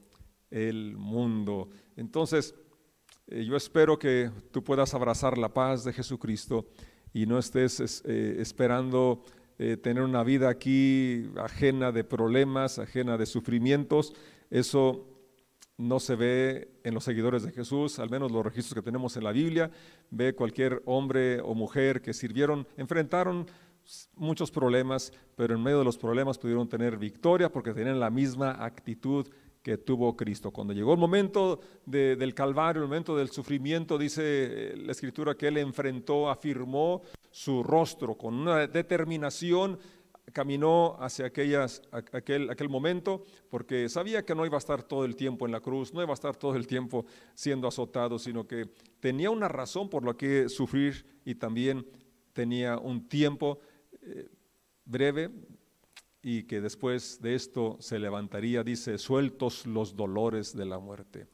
el 0.51 0.97
mundo. 0.97 1.69
Entonces, 1.95 2.55
eh, 3.27 3.45
yo 3.45 3.55
espero 3.55 3.99
que 3.99 4.31
tú 4.51 4.65
puedas 4.65 4.95
abrazar 4.95 5.37
la 5.37 5.53
paz 5.53 5.85
de 5.85 5.93
Jesucristo 5.93 6.65
y 7.13 7.27
no 7.27 7.39
estés 7.39 8.03
eh, 8.07 8.37
esperando 8.39 9.25
eh, 9.59 9.77
tener 9.77 10.03
una 10.03 10.25
vida 10.25 10.49
aquí 10.49 11.31
ajena 11.37 11.93
de 11.93 12.03
problemas, 12.03 12.79
ajena 12.79 13.19
de 13.19 13.27
sufrimientos. 13.27 14.15
Eso 14.49 15.14
no 15.77 15.99
se 16.01 16.15
ve 16.15 16.69
en 16.85 16.95
los 16.95 17.05
seguidores 17.05 17.43
de 17.43 17.53
Jesús, 17.53 17.99
al 17.99 18.11
menos 18.11 18.31
los 18.31 18.45
registros 18.45 18.75
que 18.75 18.85
tenemos 18.85 19.17
en 19.17 19.25
la 19.25 19.33
Biblia. 19.33 19.71
Ve 20.11 20.35
cualquier 20.35 20.83
hombre 20.85 21.41
o 21.41 21.55
mujer 21.55 22.01
que 22.01 22.15
sirvieron, 22.15 22.67
enfrentaron 22.77 23.47
muchos 24.17 24.51
problemas, 24.51 25.13
pero 25.37 25.55
en 25.55 25.63
medio 25.63 25.79
de 25.79 25.85
los 25.85 25.99
problemas 25.99 26.39
pudieron 26.39 26.69
tener 26.69 26.97
victoria 26.97 27.51
porque 27.51 27.75
tenían 27.75 28.01
la 28.01 28.11
misma 28.11 28.65
actitud 28.65 29.27
que 29.63 29.79
tuvo 29.79 30.15
Cristo. 30.15 30.51
Cuando 30.51 30.75
llegó 30.75 30.93
el 30.93 30.99
momento 30.99 31.61
del 31.87 32.35
Calvario, 32.35 32.83
el 32.83 32.89
momento 32.89 33.17
del 33.17 33.31
sufrimiento, 33.31 33.97
dice 33.97 34.23
eh, 34.25 34.77
la 34.77 34.93
Escritura 34.93 35.35
que 35.35 35.49
Él 35.49 35.57
enfrentó, 35.57 36.29
afirmó 36.29 37.03
su 37.31 37.63
rostro 37.63 38.15
con 38.15 38.35
una 38.35 38.67
determinación, 38.67 39.79
caminó 40.33 40.97
hacia 41.01 41.27
aquellas, 41.27 41.83
aquel, 41.91 42.51
aquel 42.51 42.69
momento, 42.69 43.25
porque 43.51 43.89
sabía 43.89 44.25
que 44.25 44.35
no 44.35 44.47
iba 44.47 44.57
a 44.57 44.59
estar 44.59 44.83
todo 44.83 45.05
el 45.05 45.17
tiempo 45.17 45.47
en 45.47 45.53
la 45.53 45.61
cruz, 45.61 45.93
no 45.93 46.03
iba 46.03 46.13
a 46.13 46.15
estar 46.15 46.37
todo 46.37 46.57
el 46.57 46.67
tiempo 46.67 47.05
siendo 47.35 47.69
azotado, 47.69 48.19
sino 48.19 48.47
que 48.47 48.71
tenía 49.01 49.31
una 49.31 49.49
razón 49.49 49.89
por 49.91 50.05
la 50.05 50.15
que 50.15 50.49
sufrir 50.49 51.07
y 51.25 51.35
también 51.35 51.87
tenía 52.33 52.79
un 52.79 53.09
tiempo 53.09 53.59
eh, 54.03 54.29
breve 54.85 55.31
y 56.23 56.45
que 56.45 56.61
después 56.61 57.21
de 57.21 57.35
esto 57.35 57.77
se 57.81 57.99
levantaría, 57.99 58.65
dice, 58.65 58.97
sueltos 58.97 59.67
los 59.67 59.95
dolores 59.95 60.57
de 60.57 60.65
la 60.65 60.79
muerte. 60.79 61.27